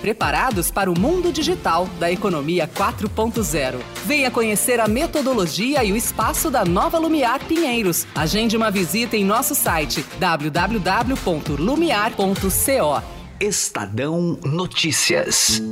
preparados 0.00 0.70
para 0.70 0.90
o 0.90 0.98
mundo 0.98 1.30
digital 1.32 1.88
da 1.98 2.10
economia 2.10 2.68
4.0. 2.68 3.78
Venha 4.06 4.30
conhecer 4.30 4.80
a 4.80 4.88
metodologia 4.88 5.84
e 5.84 5.92
o 5.92 5.96
espaço 5.96 6.50
da 6.50 6.64
nova 6.64 6.98
Lumiar 6.98 7.44
Pinheiros. 7.44 8.06
Agende 8.14 8.56
uma 8.56 8.70
visita 8.70 9.16
em 9.16 9.24
nosso 9.24 9.54
site 9.54 10.04
www.lumiar.co. 10.18 13.02
Estadão 13.40 14.38
Notícias. 14.44 15.62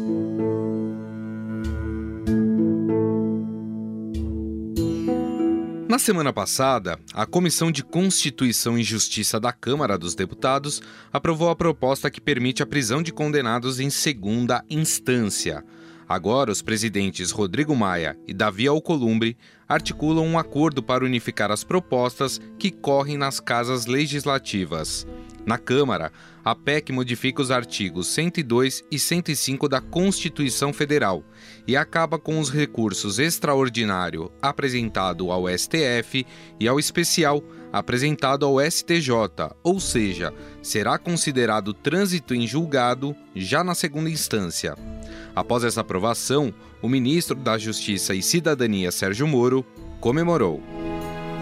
Na 5.97 6.01
semana 6.01 6.31
passada, 6.31 7.01
a 7.15 7.25
Comissão 7.25 7.73
de 7.73 7.83
Constituição 7.83 8.79
e 8.79 8.83
Justiça 8.83 9.41
da 9.41 9.51
Câmara 9.51 9.97
dos 9.97 10.15
Deputados 10.15 10.83
aprovou 11.11 11.49
a 11.49 11.57
proposta 11.57 12.11
que 12.11 12.21
permite 12.21 12.63
a 12.63 12.67
prisão 12.67 13.03
de 13.03 13.11
condenados 13.11 13.81
em 13.81 13.89
segunda 13.89 14.63
instância. 14.69 15.65
Agora, 16.09 16.53
os 16.53 16.63
presidentes 16.63 17.33
Rodrigo 17.33 17.75
Maia 17.75 18.17
e 18.27 18.33
Davi 18.33 18.69
Alcolumbre 18.69 19.37
articulam 19.69 20.25
um 20.25 20.39
acordo 20.39 20.83
para 20.83 21.05
unificar 21.05 21.51
as 21.51 21.65
propostas 21.65 22.41
que 22.59 22.71
correm 22.71 23.17
nas 23.17 23.41
casas 23.41 23.87
legislativas. 23.87 25.07
Na 25.45 25.59
Câmara, 25.59 26.13
a 26.45 26.55
PEC 26.55 26.93
modifica 26.93 27.43
os 27.43 27.51
artigos 27.51 28.09
102 28.09 28.85
e 28.91 28.99
105 28.99 29.69
da 29.69 29.81
Constituição 29.81 30.73
Federal 30.73 31.25
e 31.67 31.77
acaba 31.77 32.19
com 32.19 32.39
os 32.39 32.51
recursos 32.51 33.19
extraordinário 33.19 34.31
apresentado 34.43 35.31
ao 35.31 35.49
STF 35.49 36.27
e 36.59 36.69
ao 36.69 36.79
especial 36.79 37.43
apresentado 37.73 38.45
ao 38.47 38.61
STJ, 38.61 39.11
ou 39.63 39.79
seja, 39.79 40.33
será 40.63 40.99
considerado 40.99 41.75
trânsito 41.75 42.35
em 42.35 42.47
julgado 42.47 43.15
já 43.35 43.63
na 43.63 43.75
segunda 43.75 44.11
instância. 44.11 44.75
Após 45.37 45.63
essa 45.65 45.83
aprovação, 45.83 46.55
o 46.81 46.89
ministro 46.89 47.37
da 47.37 47.59
Justiça 47.59 48.15
e 48.15 48.23
Cidadania, 48.23 48.91
Sérgio 48.91 49.29
Moro, 49.29 49.67
comemorou. 50.01 50.63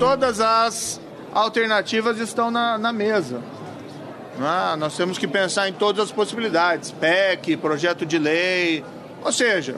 Todas 0.00 0.40
as 0.40 1.00
alternativas 1.32 2.18
estão 2.18 2.50
na, 2.50 2.76
na 2.76 2.92
mesa. 2.92 3.40
Ah, 4.40 4.74
nós 4.76 4.96
temos 4.96 5.16
que 5.16 5.28
pensar 5.28 5.68
em 5.68 5.72
todas 5.72 6.06
as 6.06 6.10
possibilidades: 6.10 6.90
PEC, 6.90 7.56
projeto 7.56 8.04
de 8.04 8.18
lei, 8.18 8.84
ou 9.24 9.30
seja, 9.30 9.76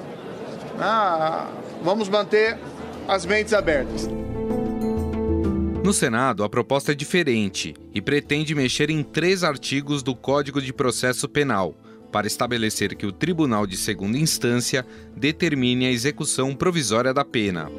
ah, 0.81 1.49
vamos 1.83 2.09
manter 2.09 2.59
as 3.07 3.27
mentes 3.27 3.53
abertas. 3.53 4.09
No 5.85 5.93
Senado, 5.93 6.43
a 6.43 6.49
proposta 6.49 6.93
é 6.93 6.95
diferente 6.95 7.75
e 7.93 8.01
pretende 8.01 8.55
mexer 8.55 8.89
em 8.89 9.03
três 9.03 9.45
artigos 9.45 10.03
do 10.03 10.17
Código 10.17 10.61
de 10.63 10.73
Processo 10.73 11.29
Penal 11.29 11.77
para 12.17 12.27
estabelecer 12.27 12.97
que 12.97 13.05
o 13.05 13.13
Tribunal 13.13 13.67
de 13.67 13.77
Segunda 13.77 14.17
Instância 14.17 14.87
determine 15.15 15.85
a 15.85 15.93
execução 15.93 16.55
provisória 16.55 17.13
da 17.13 17.27
pena. 17.27 17.71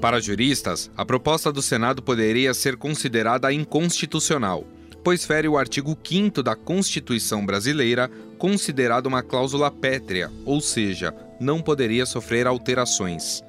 Para 0.00 0.20
juristas, 0.20 0.88
a 0.96 1.04
proposta 1.04 1.50
do 1.50 1.60
Senado 1.60 2.00
poderia 2.00 2.54
ser 2.54 2.76
considerada 2.76 3.52
inconstitucional, 3.52 4.64
pois 5.02 5.24
fere 5.24 5.48
o 5.48 5.58
artigo 5.58 5.98
5 6.00 6.44
da 6.44 6.54
Constituição 6.54 7.44
brasileira, 7.44 8.08
considerado 8.38 9.06
uma 9.06 9.20
cláusula 9.20 9.68
pétrea, 9.68 10.30
ou 10.44 10.60
seja, 10.60 11.12
não 11.40 11.60
poderia 11.60 12.06
sofrer 12.06 12.46
alterações. 12.46 13.42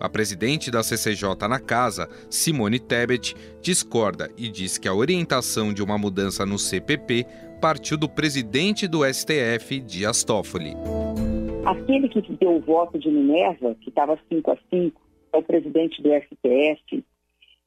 A 0.00 0.08
presidente 0.08 0.70
da 0.70 0.82
CCJ 0.82 1.48
na 1.48 1.60
casa, 1.60 2.08
Simone 2.30 2.78
Tebet, 2.78 3.36
discorda 3.60 4.30
e 4.38 4.48
diz 4.48 4.78
que 4.78 4.88
a 4.88 4.94
orientação 4.94 5.70
de 5.72 5.82
uma 5.82 5.98
mudança 5.98 6.46
no 6.46 6.58
CPP 6.58 7.26
partiu 7.60 7.96
do 7.96 8.08
presidente 8.08 8.86
do 8.86 9.04
STF, 9.04 9.80
Dias 9.80 10.22
Toffoli. 10.22 10.74
Aquele 11.64 12.08
que 12.08 12.20
deu 12.34 12.56
o 12.56 12.60
voto 12.60 12.98
de 12.98 13.10
Minerva, 13.10 13.74
que 13.80 13.88
estava 13.88 14.18
5 14.28 14.50
a 14.50 14.56
5, 14.70 15.00
é 15.32 15.38
o 15.38 15.42
presidente 15.42 16.00
do 16.02 16.10
STF, 16.10 17.04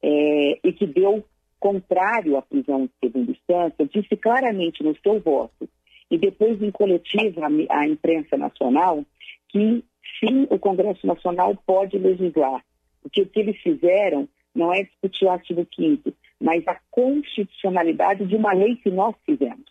é, 0.01 0.59
e 0.63 0.73
que 0.73 0.85
deu 0.85 1.25
contrário 1.59 2.37
à 2.37 2.41
prisão 2.41 2.85
de 2.85 2.91
segunda 3.03 3.31
instância, 3.31 3.89
disse 3.93 4.15
claramente 4.15 4.83
no 4.83 4.95
seu 5.03 5.19
voto, 5.19 5.67
e 6.09 6.17
depois 6.17 6.61
em 6.61 6.71
coletiva 6.71 7.47
à 7.69 7.87
imprensa 7.87 8.37
nacional, 8.37 9.03
que 9.49 9.83
sim, 10.19 10.47
o 10.49 10.57
Congresso 10.57 11.05
Nacional 11.05 11.55
pode 11.65 11.97
legislar. 11.97 12.63
Porque 13.01 13.21
o 13.21 13.27
que 13.27 13.39
eles 13.39 13.57
fizeram 13.61 14.27
não 14.55 14.73
é 14.73 14.83
discutir 14.83 15.25
o 15.25 15.29
artigo 15.29 15.67
5 15.75 16.13
mas 16.39 16.65
a 16.67 16.77
constitucionalidade 16.89 18.25
de 18.25 18.35
uma 18.35 18.53
lei 18.53 18.77
que 18.77 18.89
nós 18.89 19.13
fizemos. 19.25 19.65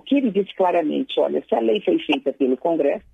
O 0.00 0.02
que 0.02 0.16
ele 0.16 0.30
disse 0.30 0.54
claramente, 0.54 1.20
olha, 1.20 1.44
se 1.46 1.54
a 1.54 1.60
lei 1.60 1.78
foi 1.82 1.98
feita 1.98 2.32
pelo 2.32 2.56
Congresso, 2.56 3.04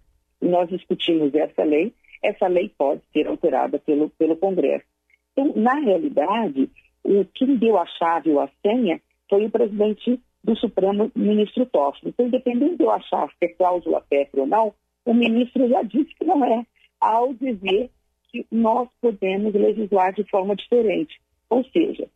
nós 0.40 0.68
discutimos 0.68 1.34
essa 1.34 1.64
lei, 1.64 1.92
essa 2.22 2.46
lei 2.46 2.70
pode 2.78 3.02
ser 3.12 3.26
alterada 3.26 3.80
pelo, 3.80 4.08
pelo 4.10 4.36
Congresso. 4.36 4.84
Então, 5.32 5.52
na 5.56 5.74
realidade, 5.80 6.70
o, 7.02 7.24
quem 7.34 7.56
deu 7.56 7.76
a 7.76 7.84
chave 7.86 8.30
ou 8.30 8.38
a 8.38 8.48
senha 8.62 9.00
foi 9.28 9.46
o 9.46 9.50
presidente 9.50 10.20
do 10.44 10.54
Supremo, 10.54 11.10
ministro 11.16 11.66
Toffoli. 11.66 12.12
Então, 12.14 12.26
independente 12.28 12.76
de 12.76 12.84
eu 12.84 12.90
achar 12.92 13.28
se 13.30 13.46
é 13.46 13.48
cláusula 13.48 14.00
pétrea 14.08 14.44
ou 14.44 14.48
não, 14.48 14.72
o 15.04 15.12
ministro 15.12 15.68
já 15.68 15.82
disse 15.82 16.14
que 16.14 16.24
não 16.24 16.44
é, 16.44 16.64
ao 17.00 17.34
dizer 17.34 17.90
que 18.30 18.46
nós 18.48 18.88
podemos 19.00 19.52
legislar 19.52 20.12
de 20.14 20.22
forma 20.30 20.54
diferente. 20.54 21.20
Ou 21.50 21.64
seja, 21.64 22.06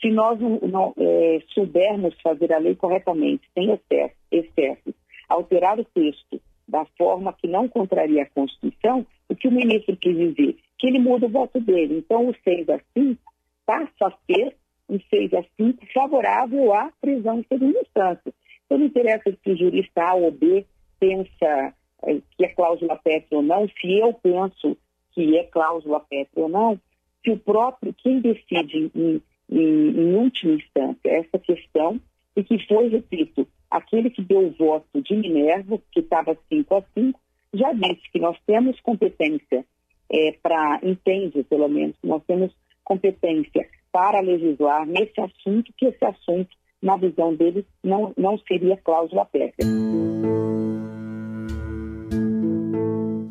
se 0.00 0.10
nós 0.10 0.38
não, 0.40 0.58
não 0.60 0.94
é, 0.96 1.40
soubermos 1.48 2.14
fazer 2.22 2.52
a 2.52 2.58
lei 2.58 2.74
corretamente, 2.74 3.48
sem 3.54 3.70
excesso, 3.70 4.14
excesso, 4.30 4.94
alterar 5.28 5.78
o 5.78 5.84
texto 5.84 6.40
da 6.66 6.84
forma 6.96 7.32
que 7.32 7.48
não 7.48 7.68
contraria 7.68 8.22
a 8.22 8.30
Constituição, 8.30 9.06
o 9.28 9.34
que 9.34 9.48
o 9.48 9.52
ministro 9.52 9.96
quis 9.96 10.16
dizer? 10.16 10.56
Que 10.78 10.88
ele 10.88 10.98
muda 10.98 11.26
o 11.26 11.30
voto 11.30 11.60
dele. 11.60 11.98
Então, 11.98 12.28
o 12.28 12.34
6 12.44 12.68
a 12.68 12.80
5 12.94 13.20
passa 13.66 14.06
a 14.06 14.12
ser 14.26 14.54
um 14.88 14.98
6 15.10 15.34
a 15.34 15.42
5 15.56 15.86
favorável 15.92 16.72
à 16.72 16.90
prisão 17.00 17.40
em 17.40 17.46
segunda 17.48 17.80
instância. 17.80 18.32
Então, 18.64 18.78
não 18.78 18.86
interessa 18.86 19.30
se 19.30 19.50
o 19.50 19.56
jurista 19.56 20.02
A 20.02 20.14
ou 20.14 20.30
B 20.30 20.64
pensa 21.00 21.74
é, 22.04 22.14
que 22.36 22.44
é 22.44 22.48
cláusula 22.48 22.96
pétrea 22.96 23.38
ou 23.38 23.42
não, 23.42 23.66
se 23.68 23.98
eu 23.98 24.12
penso 24.14 24.76
que 25.12 25.36
é 25.36 25.44
cláusula 25.44 26.00
pétrea 26.00 26.44
ou 26.44 26.48
não, 26.48 26.78
se 27.24 27.30
o 27.30 27.38
próprio, 27.38 27.94
quem 27.94 28.20
decide 28.20 28.90
em, 28.94 29.20
em, 29.50 29.90
em 29.90 30.14
última 30.14 30.54
instância 30.54 31.00
essa 31.04 31.38
questão, 31.38 32.00
e 32.36 32.44
que 32.44 32.58
foi, 32.66 32.88
repito, 32.88 33.46
aquele 33.70 34.10
que 34.10 34.22
deu 34.22 34.46
o 34.46 34.50
voto 34.50 35.02
de 35.02 35.16
Minerva, 35.16 35.80
que 35.92 36.00
estava 36.00 36.36
5 36.48 36.74
a 36.74 36.82
5, 36.94 37.20
já 37.54 37.72
disse 37.72 38.02
que 38.12 38.18
nós 38.18 38.36
temos 38.46 38.78
competência 38.80 39.64
é, 40.10 40.32
para, 40.42 40.80
entende 40.82 41.42
pelo 41.44 41.68
menos, 41.68 41.96
nós 42.02 42.22
temos 42.26 42.52
competência 42.84 43.68
para 43.92 44.20
legislar 44.20 44.86
nesse 44.86 45.20
assunto, 45.20 45.72
que 45.76 45.86
esse 45.86 46.04
assunto, 46.04 46.50
na 46.80 46.96
visão 46.96 47.34
dele, 47.34 47.66
não, 47.82 48.12
não 48.16 48.38
seria 48.38 48.76
cláusula 48.76 49.24
pétrea. 49.24 49.66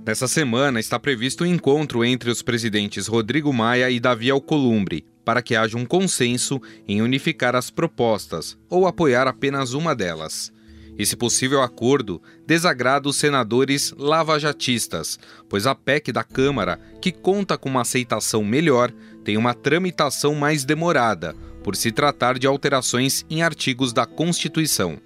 Nessa 0.06 0.28
semana 0.28 0.80
está 0.80 1.00
previsto 1.00 1.44
um 1.44 1.48
encontro 1.48 2.04
entre 2.04 2.30
os 2.30 2.42
presidentes 2.42 3.08
Rodrigo 3.08 3.52
Maia 3.52 3.90
e 3.90 4.00
Davi 4.00 4.30
Alcolumbre 4.30 5.06
para 5.28 5.42
que 5.42 5.58
haja 5.58 5.78
um 5.78 5.86
consenso 5.86 6.62
em 6.88 7.02
unificar 7.02 7.54
as 7.54 7.70
propostas 7.70 8.58
ou 8.70 8.88
apoiar 8.88 9.28
apenas 9.28 9.74
uma 9.74 9.94
delas. 9.94 10.54
Esse 10.98 11.18
possível 11.18 11.62
acordo 11.62 12.22
desagrada 12.46 13.10
os 13.10 13.18
senadores 13.18 13.94
lavajatistas, 13.98 15.20
pois 15.50 15.68
a 15.68 15.76
PEC 15.76 16.14
da 16.14 16.24
Câmara, 16.24 16.80
que 17.02 17.12
conta 17.12 17.58
com 17.58 17.68
uma 17.68 17.82
aceitação 17.82 18.42
melhor, 18.42 18.90
tem 19.26 19.36
uma 19.36 19.54
tramitação 19.54 20.34
mais 20.34 20.64
demorada, 20.64 21.36
por 21.62 21.76
se 21.76 21.92
tratar 21.92 22.40
de 22.40 22.48
alterações 22.48 23.26
em 23.30 23.42
artigos 23.42 23.92
da 23.92 24.06
Constituição. 24.06 24.98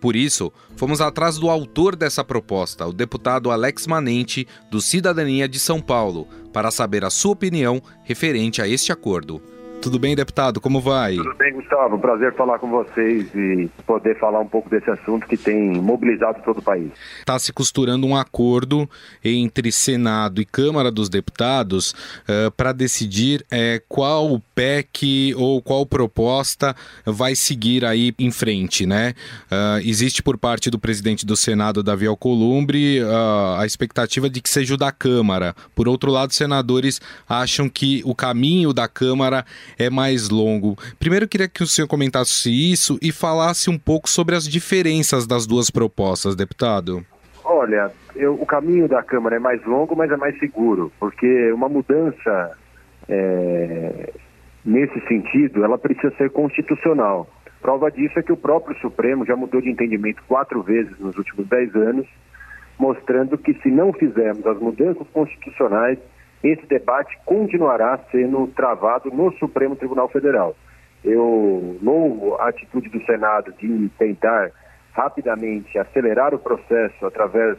Por 0.00 0.14
isso, 0.14 0.52
fomos 0.76 1.00
atrás 1.00 1.38
do 1.38 1.50
autor 1.50 1.96
dessa 1.96 2.22
proposta, 2.22 2.86
o 2.86 2.92
deputado 2.92 3.50
Alex 3.50 3.88
Manente, 3.88 4.46
do 4.70 4.80
Cidadania 4.80 5.48
de 5.48 5.58
São 5.58 5.80
Paulo, 5.80 6.28
para 6.52 6.70
saber 6.70 7.04
a 7.04 7.10
sua 7.10 7.32
opinião 7.32 7.82
referente 8.04 8.62
a 8.62 8.68
este 8.68 8.92
acordo. 8.92 9.42
Tudo 9.82 9.98
bem, 9.98 10.16
deputado? 10.16 10.60
Como 10.60 10.80
vai? 10.80 11.14
Tudo 11.14 11.34
bem, 11.34 11.52
Gustavo. 11.52 11.98
Prazer 11.98 12.34
falar 12.34 12.58
com 12.58 12.68
vocês 12.68 13.32
e 13.34 13.70
poder 13.86 14.18
falar 14.18 14.40
um 14.40 14.46
pouco 14.46 14.68
desse 14.68 14.90
assunto 14.90 15.26
que 15.26 15.36
tem 15.36 15.80
mobilizado 15.80 16.42
todo 16.44 16.58
o 16.58 16.62
país. 16.62 16.90
Está 17.20 17.38
se 17.38 17.52
costurando 17.52 18.06
um 18.06 18.16
acordo 18.16 18.88
entre 19.24 19.70
Senado 19.70 20.40
e 20.40 20.44
Câmara 20.44 20.90
dos 20.90 21.08
Deputados 21.08 21.92
uh, 21.92 22.50
para 22.56 22.72
decidir 22.72 23.42
uh, 23.42 23.82
qual 23.88 24.42
PEC 24.54 25.34
ou 25.36 25.62
qual 25.62 25.86
proposta 25.86 26.74
vai 27.04 27.34
seguir 27.36 27.84
aí 27.84 28.12
em 28.18 28.30
frente, 28.30 28.86
né? 28.86 29.14
Uh, 29.50 29.80
existe 29.84 30.22
por 30.22 30.36
parte 30.36 30.70
do 30.70 30.78
presidente 30.78 31.24
do 31.24 31.36
Senado, 31.36 31.82
Davi 31.82 32.06
Alcolumbre, 32.06 33.00
a 33.58 33.64
expectativa 33.64 34.28
de 34.28 34.40
que 34.40 34.48
seja 34.48 34.74
o 34.74 34.76
da 34.76 34.90
Câmara. 34.90 35.54
Por 35.74 35.86
outro 35.88 36.10
lado, 36.10 36.32
senadores 36.32 37.00
acham 37.28 37.68
que 37.68 38.02
o 38.04 38.14
caminho 38.14 38.72
da 38.72 38.88
Câmara 38.88 39.44
é 39.78 39.90
mais 39.90 40.28
longo. 40.28 40.76
Primeiro, 40.98 41.24
eu 41.24 41.28
queria 41.28 41.48
que 41.48 41.62
o 41.62 41.66
senhor 41.66 41.88
comentasse 41.88 42.50
isso 42.50 42.98
e 43.02 43.12
falasse 43.12 43.70
um 43.70 43.78
pouco 43.78 44.08
sobre 44.08 44.34
as 44.34 44.46
diferenças 44.48 45.26
das 45.26 45.46
duas 45.46 45.70
propostas, 45.70 46.36
deputado. 46.36 47.04
Olha, 47.44 47.92
eu, 48.14 48.34
o 48.34 48.44
caminho 48.44 48.88
da 48.88 49.02
Câmara 49.02 49.36
é 49.36 49.38
mais 49.38 49.64
longo, 49.64 49.94
mas 49.94 50.10
é 50.10 50.16
mais 50.16 50.38
seguro, 50.38 50.90
porque 50.98 51.52
uma 51.52 51.68
mudança 51.68 52.56
é, 53.08 54.12
nesse 54.64 55.00
sentido, 55.06 55.64
ela 55.64 55.78
precisa 55.78 56.12
ser 56.16 56.30
constitucional. 56.30 57.28
Prova 57.62 57.90
disso 57.90 58.18
é 58.18 58.22
que 58.22 58.32
o 58.32 58.36
próprio 58.36 58.76
Supremo 58.80 59.24
já 59.24 59.36
mudou 59.36 59.60
de 59.60 59.70
entendimento 59.70 60.22
quatro 60.26 60.62
vezes 60.62 60.98
nos 60.98 61.16
últimos 61.16 61.46
dez 61.48 61.74
anos, 61.74 62.06
mostrando 62.78 63.38
que 63.38 63.54
se 63.54 63.70
não 63.70 63.92
fizermos 63.92 64.46
as 64.46 64.58
mudanças 64.58 65.06
constitucionais, 65.12 65.98
esse 66.42 66.66
debate 66.66 67.18
continuará 67.24 67.98
sendo 68.10 68.46
travado 68.48 69.10
no 69.10 69.32
Supremo 69.32 69.76
Tribunal 69.76 70.08
Federal. 70.08 70.54
Eu 71.04 71.78
louvo 71.82 72.34
a 72.36 72.48
atitude 72.48 72.88
do 72.88 73.04
Senado 73.04 73.52
de 73.52 73.88
tentar 73.98 74.50
rapidamente 74.92 75.78
acelerar 75.78 76.34
o 76.34 76.38
processo 76.38 77.06
através 77.06 77.56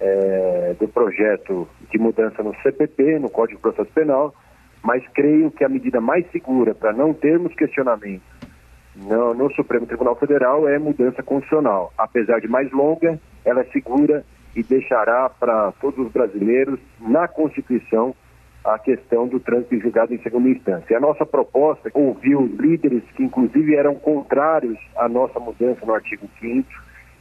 é, 0.00 0.74
do 0.78 0.88
projeto 0.88 1.68
de 1.90 1.98
mudança 1.98 2.42
no 2.42 2.54
CPP, 2.62 3.18
no 3.18 3.28
Código 3.28 3.58
de 3.58 3.62
Processo 3.62 3.92
Penal, 3.92 4.34
mas 4.82 5.06
creio 5.12 5.50
que 5.50 5.64
a 5.64 5.68
medida 5.68 6.00
mais 6.00 6.28
segura 6.30 6.74
para 6.74 6.92
não 6.92 7.12
termos 7.12 7.54
questionamento 7.54 8.22
no, 8.96 9.34
no 9.34 9.52
Supremo 9.54 9.86
Tribunal 9.86 10.16
Federal 10.16 10.68
é 10.68 10.78
mudança 10.78 11.22
constitucional. 11.22 11.92
Apesar 11.96 12.40
de 12.40 12.48
mais 12.48 12.70
longa, 12.72 13.18
ela 13.44 13.60
é 13.60 13.64
segura 13.64 14.24
e 14.54 14.62
deixará 14.62 15.28
para 15.28 15.72
todos 15.80 16.06
os 16.06 16.12
brasileiros, 16.12 16.78
na 17.00 17.28
Constituição, 17.28 18.14
a 18.64 18.78
questão 18.78 19.26
do 19.26 19.40
trânsito 19.40 19.80
julgado 19.80 20.12
em 20.12 20.22
segunda 20.22 20.48
instância. 20.48 20.96
A 20.96 21.00
nossa 21.00 21.24
proposta 21.24 21.90
ouviu 21.94 22.46
líderes 22.58 23.02
que, 23.16 23.22
inclusive, 23.22 23.74
eram 23.74 23.94
contrários 23.94 24.78
à 24.96 25.08
nossa 25.08 25.40
mudança 25.40 25.84
no 25.86 25.94
artigo 25.94 26.28
5 26.38 26.68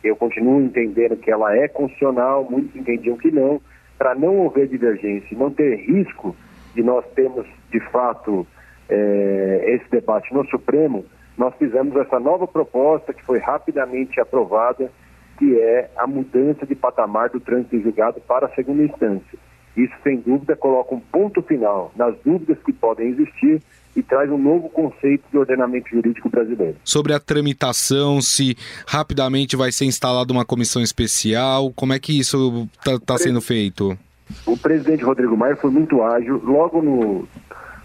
Eu 0.03 0.15
continuo 0.15 0.61
entendendo 0.61 1.15
que 1.17 1.31
ela 1.31 1.55
é 1.55 1.67
constitucional, 1.67 2.45
muitos 2.49 2.75
entendiam 2.75 3.17
que 3.17 3.31
não. 3.31 3.61
Para 3.97 4.15
não 4.15 4.47
haver 4.47 4.67
divergência 4.67 5.37
não 5.37 5.51
ter 5.51 5.75
risco 5.75 6.35
de 6.73 6.83
nós 6.83 7.05
termos, 7.15 7.45
de 7.71 7.79
fato, 7.91 8.45
eh, 8.89 9.63
esse 9.65 9.89
debate 9.91 10.33
no 10.33 10.45
Supremo, 10.47 11.05
nós 11.37 11.53
fizemos 11.55 11.95
essa 11.95 12.19
nova 12.19 12.47
proposta 12.47 13.13
que 13.13 13.23
foi 13.23 13.39
rapidamente 13.39 14.19
aprovada 14.19 14.91
que 15.39 15.57
é 15.57 15.89
a 15.95 16.05
mudança 16.05 16.65
de 16.65 16.75
patamar 16.75 17.29
do 17.29 17.39
trânsito 17.39 17.81
julgado 17.81 18.19
para 18.19 18.47
a 18.47 18.49
segunda 18.49 18.83
instância. 18.83 19.39
Isso, 19.75 19.93
sem 20.03 20.17
dúvida, 20.17 20.57
coloca 20.57 20.93
um 20.93 20.99
ponto 20.99 21.41
final 21.41 21.93
nas 21.95 22.13
dúvidas 22.25 22.57
que 22.65 22.73
podem 22.73 23.07
existir 23.07 23.61
e 23.95 24.03
traz 24.03 24.29
um 24.29 24.37
novo 24.37 24.69
conceito 24.69 25.23
de 25.31 25.37
ordenamento 25.37 25.89
jurídico 25.89 26.29
brasileiro. 26.29 26.75
Sobre 26.83 27.13
a 27.13 27.19
tramitação, 27.19 28.21
se 28.21 28.57
rapidamente 28.85 29.55
vai 29.55 29.71
ser 29.71 29.85
instalada 29.85 30.33
uma 30.33 30.43
comissão 30.43 30.81
especial, 30.81 31.71
como 31.73 31.93
é 31.93 31.99
que 31.99 32.19
isso 32.19 32.67
está 32.77 32.99
tá 32.99 33.17
sendo 33.17 33.39
feito? 33.39 33.97
O 34.45 34.57
presidente 34.57 35.03
Rodrigo 35.03 35.37
Maia 35.37 35.55
foi 35.55 35.71
muito 35.71 36.03
ágil. 36.03 36.41
Logo 36.43 36.81
no, 36.81 37.27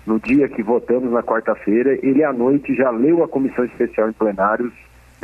no 0.04 0.18
dia 0.18 0.48
que 0.48 0.62
votamos, 0.62 1.12
na 1.12 1.22
quarta-feira, 1.22 1.98
ele 2.02 2.24
à 2.24 2.32
noite 2.32 2.74
já 2.74 2.90
leu 2.90 3.22
a 3.22 3.28
comissão 3.28 3.64
especial 3.64 4.10
em 4.10 4.12
plenários 4.12 4.72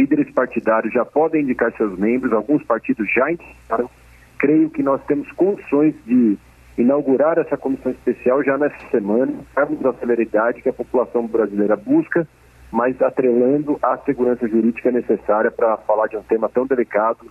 líderes 0.01 0.31
partidários 0.33 0.93
já 0.93 1.05
podem 1.05 1.43
indicar 1.43 1.73
seus 1.77 1.99
membros, 1.99 2.33
alguns 2.33 2.63
partidos 2.65 3.07
já 3.13 3.31
indicaram. 3.31 3.91
Creio 4.39 4.71
que 4.71 4.83
nós 4.83 5.03
temos 5.05 5.31
condições 5.33 5.95
de 6.07 6.39
inaugurar 6.79 7.39
essa 7.39 7.57
comissão 7.57 7.93
especial 7.93 8.43
já 8.43 8.57
nessa 8.57 8.79
semana, 8.91 9.35
darmos 9.55 9.85
a 9.85 9.93
celeridade 9.95 10.63
que 10.63 10.69
a 10.69 10.73
população 10.73 11.27
brasileira 11.27 11.77
busca, 11.77 12.27
mas 12.73 13.01
atrelando 13.03 13.79
a 13.83 13.99
segurança 13.99 14.49
jurídica 14.49 14.91
necessária 14.91 15.51
para 15.51 15.77
falar 15.79 16.07
de 16.07 16.17
um 16.17 16.23
tema 16.23 16.49
tão 16.49 16.67
delicado 16.67 17.31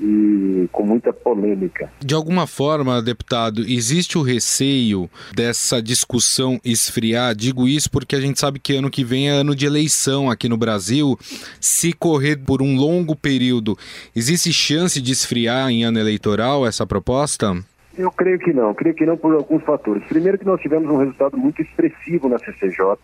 e 0.00 0.66
com 0.72 0.84
muita 0.84 1.12
polêmica. 1.12 1.92
De 2.00 2.14
alguma 2.14 2.46
forma, 2.46 3.02
deputado, 3.02 3.60
existe 3.60 4.16
o 4.16 4.22
receio 4.22 5.10
dessa 5.34 5.82
discussão 5.82 6.58
esfriar? 6.64 7.34
Digo 7.34 7.68
isso 7.68 7.90
porque 7.90 8.16
a 8.16 8.20
gente 8.20 8.40
sabe 8.40 8.58
que 8.58 8.74
ano 8.74 8.90
que 8.90 9.04
vem 9.04 9.28
é 9.28 9.32
ano 9.32 9.54
de 9.54 9.66
eleição 9.66 10.30
aqui 10.30 10.48
no 10.48 10.56
Brasil. 10.56 11.18
Se 11.60 11.92
correr 11.92 12.36
por 12.38 12.62
um 12.62 12.76
longo 12.76 13.14
período, 13.14 13.76
existe 14.16 14.52
chance 14.52 15.00
de 15.00 15.12
esfriar 15.12 15.68
em 15.70 15.84
ano 15.84 15.98
eleitoral 15.98 16.66
essa 16.66 16.86
proposta? 16.86 17.54
Eu 17.98 18.10
creio 18.10 18.38
que 18.38 18.52
não, 18.52 18.72
creio 18.72 18.94
que 18.94 19.04
não 19.04 19.18
por 19.18 19.34
alguns 19.34 19.62
fatores. 19.64 20.02
Primeiro 20.04 20.38
que 20.38 20.46
nós 20.46 20.60
tivemos 20.60 20.88
um 20.88 20.96
resultado 20.96 21.36
muito 21.36 21.60
expressivo 21.60 22.28
na 22.28 22.38
CCJ, 22.38 22.96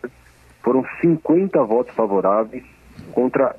foram 0.63 0.83
50 1.01 1.63
votos 1.63 1.93
favoráveis 1.93 2.63
contra 3.13 3.55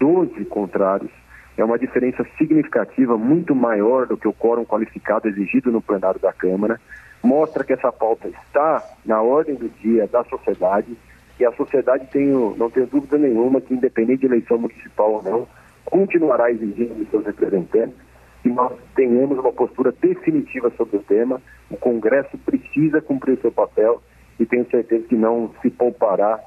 12 0.00 0.44
contrários 0.46 1.21
é 1.56 1.64
uma 1.64 1.78
diferença 1.78 2.24
significativa, 2.38 3.16
muito 3.16 3.54
maior 3.54 4.06
do 4.06 4.16
que 4.16 4.26
o 4.26 4.32
quórum 4.32 4.64
qualificado 4.64 5.28
exigido 5.28 5.70
no 5.70 5.82
plenário 5.82 6.20
da 6.20 6.32
Câmara. 6.32 6.80
Mostra 7.22 7.62
que 7.62 7.72
essa 7.72 7.92
pauta 7.92 8.28
está 8.28 8.82
na 9.04 9.20
ordem 9.20 9.54
do 9.54 9.68
dia 9.68 10.06
da 10.06 10.24
sociedade 10.24 10.96
e 11.38 11.44
a 11.44 11.52
sociedade, 11.52 12.06
tenho, 12.10 12.54
não 12.56 12.70
tenho 12.70 12.86
dúvida 12.86 13.18
nenhuma, 13.18 13.60
que 13.60 13.74
independente 13.74 14.20
de 14.20 14.26
eleição 14.26 14.58
municipal 14.58 15.12
ou 15.12 15.22
não, 15.22 15.48
continuará 15.84 16.50
exigindo 16.50 16.94
de 16.94 17.10
seus 17.10 17.24
representantes 17.24 17.96
que 18.42 18.48
nós 18.48 18.72
tenhamos 18.96 19.38
uma 19.38 19.52
postura 19.52 19.92
definitiva 20.00 20.70
sobre 20.76 20.96
o 20.96 21.02
tema. 21.02 21.40
O 21.70 21.76
Congresso 21.76 22.36
precisa 22.38 23.00
cumprir 23.00 23.34
o 23.34 23.40
seu 23.40 23.52
papel 23.52 24.02
e 24.38 24.44
tenho 24.44 24.68
certeza 24.68 25.06
que 25.06 25.14
não 25.14 25.50
se 25.62 25.70
poupará 25.70 26.40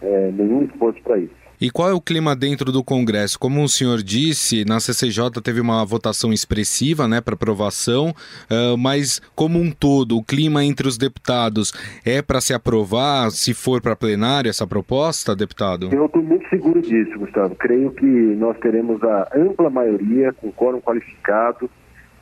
é, 0.00 0.30
nenhum 0.32 0.62
esforço 0.62 1.02
para 1.02 1.18
isso. 1.18 1.49
E 1.60 1.70
qual 1.70 1.90
é 1.90 1.92
o 1.92 2.00
clima 2.00 2.34
dentro 2.34 2.72
do 2.72 2.82
Congresso? 2.82 3.38
Como 3.38 3.62
o 3.62 3.68
senhor 3.68 4.02
disse, 4.02 4.64
na 4.64 4.80
CCJ 4.80 5.42
teve 5.44 5.60
uma 5.60 5.84
votação 5.84 6.32
expressiva 6.32 7.06
né, 7.06 7.20
para 7.20 7.34
aprovação, 7.34 8.14
uh, 8.50 8.78
mas 8.78 9.20
como 9.36 9.58
um 9.58 9.70
todo, 9.70 10.16
o 10.16 10.24
clima 10.24 10.64
entre 10.64 10.88
os 10.88 10.96
deputados 10.96 11.74
é 12.02 12.22
para 12.22 12.40
se 12.40 12.54
aprovar, 12.54 13.30
se 13.30 13.52
for 13.52 13.82
para 13.82 13.94
plenário, 13.94 14.48
essa 14.48 14.66
proposta, 14.66 15.36
deputado? 15.36 15.90
Eu 15.92 16.06
estou 16.06 16.22
muito 16.22 16.48
seguro 16.48 16.80
disso, 16.80 17.18
Gustavo. 17.18 17.54
Creio 17.56 17.90
que 17.90 18.06
nós 18.06 18.56
teremos 18.60 19.02
a 19.04 19.28
ampla 19.36 19.68
maioria, 19.68 20.32
com 20.32 20.50
quórum 20.50 20.80
qualificado, 20.80 21.68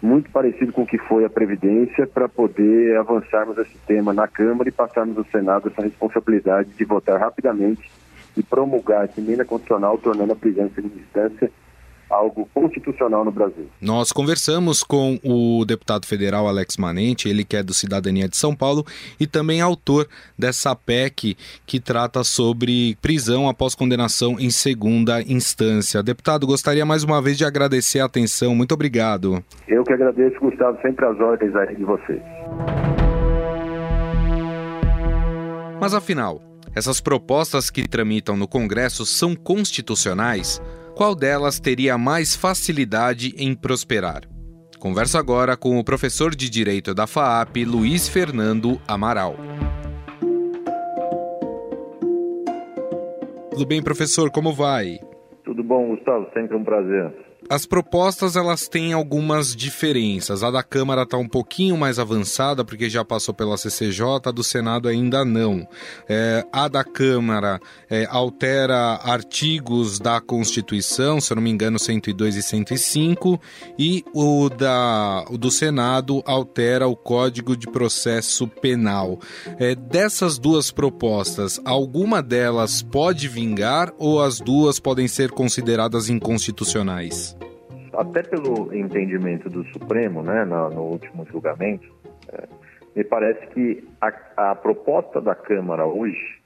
muito 0.02 0.28
parecido 0.32 0.72
com 0.72 0.82
o 0.82 0.86
que 0.86 0.98
foi 0.98 1.24
a 1.24 1.30
Previdência, 1.30 2.08
para 2.08 2.28
poder 2.28 2.96
avançarmos 2.96 3.56
esse 3.58 3.78
tema 3.86 4.12
na 4.12 4.26
Câmara 4.26 4.68
e 4.68 4.72
passarmos 4.72 5.16
ao 5.16 5.24
Senado 5.26 5.68
essa 5.68 5.82
responsabilidade 5.82 6.70
de 6.76 6.84
votar 6.84 7.20
rapidamente 7.20 7.88
e 8.38 8.42
promulgar 8.42 9.04
essa 9.04 9.20
emenda 9.20 9.44
constitucional, 9.44 9.98
tornando 9.98 10.32
a 10.32 10.36
prisão 10.36 10.66
em 10.66 10.70
segunda 10.70 10.94
instância 10.96 11.50
algo 12.10 12.48
constitucional 12.54 13.24
no 13.24 13.30
Brasil. 13.30 13.66
Nós 13.80 14.12
conversamos 14.12 14.82
com 14.82 15.18
o 15.22 15.64
deputado 15.64 16.06
federal 16.06 16.48
Alex 16.48 16.76
Manente, 16.76 17.28
ele 17.28 17.44
que 17.44 17.56
é 17.56 17.62
do 17.62 17.74
Cidadania 17.74 18.28
de 18.28 18.36
São 18.36 18.54
Paulo 18.54 18.84
e 19.20 19.26
também 19.26 19.60
autor 19.60 20.08
dessa 20.38 20.74
PEC 20.74 21.36
que 21.66 21.78
trata 21.78 22.24
sobre 22.24 22.96
prisão 23.02 23.48
após 23.48 23.74
condenação 23.74 24.36
em 24.38 24.50
segunda 24.50 25.20
instância. 25.22 26.02
Deputado, 26.02 26.46
gostaria 26.46 26.86
mais 26.86 27.04
uma 27.04 27.20
vez 27.20 27.36
de 27.36 27.44
agradecer 27.44 28.00
a 28.00 28.06
atenção. 28.06 28.54
Muito 28.54 28.72
obrigado. 28.72 29.42
Eu 29.66 29.84
que 29.84 29.92
agradeço, 29.92 30.38
Gustavo, 30.40 30.78
sempre 30.80 31.04
as 31.04 31.18
ordens 31.20 31.54
aí 31.54 31.76
de 31.76 31.84
vocês. 31.84 32.22
Mas 35.80 35.94
afinal, 35.94 36.42
essas 36.78 37.00
propostas 37.00 37.70
que 37.70 37.88
tramitam 37.88 38.36
no 38.36 38.46
Congresso 38.46 39.04
são 39.04 39.34
constitucionais? 39.34 40.62
Qual 40.94 41.12
delas 41.12 41.58
teria 41.58 41.98
mais 41.98 42.36
facilidade 42.36 43.34
em 43.36 43.52
prosperar? 43.52 44.22
Converso 44.78 45.18
agora 45.18 45.56
com 45.56 45.76
o 45.76 45.84
professor 45.84 46.36
de 46.36 46.48
Direito 46.48 46.94
da 46.94 47.04
FAAP, 47.04 47.64
Luiz 47.64 48.08
Fernando 48.08 48.80
Amaral. 48.86 49.34
Tudo 53.50 53.66
bem, 53.66 53.82
professor? 53.82 54.30
Como 54.30 54.54
vai? 54.54 55.00
Tudo 55.44 55.64
bom, 55.64 55.88
Gustavo? 55.88 56.28
Sempre 56.32 56.56
um 56.56 56.62
prazer. 56.62 57.12
As 57.50 57.64
propostas 57.64 58.36
elas 58.36 58.68
têm 58.68 58.92
algumas 58.92 59.56
diferenças. 59.56 60.42
A 60.42 60.50
da 60.50 60.62
Câmara 60.62 61.04
está 61.04 61.16
um 61.16 61.26
pouquinho 61.26 61.78
mais 61.78 61.98
avançada 61.98 62.62
porque 62.62 62.90
já 62.90 63.02
passou 63.02 63.32
pela 63.32 63.56
CCJ, 63.56 64.04
a 64.26 64.30
do 64.30 64.44
Senado 64.44 64.86
ainda 64.86 65.24
não. 65.24 65.66
É, 66.06 66.44
a 66.52 66.68
da 66.68 66.84
Câmara 66.84 67.58
é, 67.88 68.06
altera 68.10 69.00
artigos 69.02 69.98
da 69.98 70.20
Constituição, 70.20 71.22
se 71.22 71.32
eu 71.32 71.36
não 71.36 71.42
me 71.42 71.48
engano, 71.48 71.78
102 71.78 72.36
e 72.36 72.42
105, 72.42 73.40
e 73.78 74.04
o, 74.12 74.50
da, 74.50 75.24
o 75.30 75.38
do 75.38 75.50
Senado 75.50 76.22
altera 76.26 76.86
o 76.86 76.94
Código 76.94 77.56
de 77.56 77.66
Processo 77.66 78.46
Penal. 78.46 79.18
É, 79.58 79.74
dessas 79.74 80.38
duas 80.38 80.70
propostas, 80.70 81.58
alguma 81.64 82.22
delas 82.22 82.82
pode 82.82 83.26
vingar 83.26 83.90
ou 83.96 84.20
as 84.22 84.38
duas 84.38 84.78
podem 84.78 85.08
ser 85.08 85.30
consideradas 85.30 86.10
inconstitucionais? 86.10 87.37
Até 87.98 88.22
pelo 88.22 88.72
entendimento 88.72 89.50
do 89.50 89.64
Supremo, 89.72 90.22
né, 90.22 90.44
no, 90.44 90.70
no 90.70 90.82
último 90.82 91.26
julgamento, 91.26 91.92
é, 92.32 92.48
me 92.94 93.02
parece 93.02 93.44
que 93.48 93.84
a, 94.00 94.50
a, 94.50 94.54
proposta 94.54 95.20
da 95.20 95.34
Câmara 95.34 95.84
hoje 95.84 96.38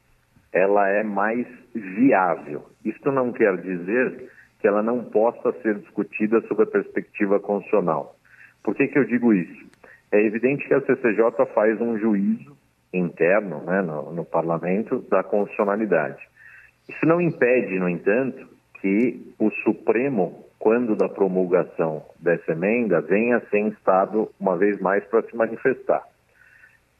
ela 0.50 0.88
é 0.88 1.02
mais 1.02 1.46
viável. 1.74 2.64
Isto 2.82 3.12
não 3.12 3.32
quer 3.32 3.54
dizer 3.58 4.30
que 4.60 4.66
ela 4.66 4.82
não 4.82 5.04
possa 5.04 5.52
ser 5.60 5.74
discutida 5.80 6.40
sob 6.48 6.62
a 6.62 6.66
perspectiva 6.66 7.38
constitucional. 7.38 8.16
Por 8.62 8.74
que, 8.74 8.88
que 8.88 8.98
eu 8.98 9.04
digo 9.04 9.34
isso? 9.34 9.66
É 10.10 10.24
evidente 10.24 10.66
que 10.66 10.72
a 10.72 10.80
CCJ 10.80 11.46
faz 11.54 11.78
um 11.82 11.98
juízo 11.98 12.56
interno 12.94 13.62
né, 13.64 13.82
no, 13.82 14.10
no 14.12 14.24
parlamento 14.24 15.00
da 15.10 15.22
constitucionalidade. 15.22 16.22
Isso 16.88 17.04
não 17.04 17.20
impede, 17.20 17.78
no 17.78 17.88
entanto, 17.88 18.48
que 18.80 19.34
o 19.38 19.50
Supremo 19.64 20.46
quando 20.62 20.94
da 20.94 21.08
promulgação 21.08 22.04
dessa 22.20 22.52
emenda, 22.52 23.00
venha 23.00 23.42
sem 23.50 23.66
Estado 23.70 24.30
uma 24.38 24.56
vez 24.56 24.80
mais 24.80 25.04
para 25.06 25.20
se 25.22 25.34
manifestar. 25.34 26.04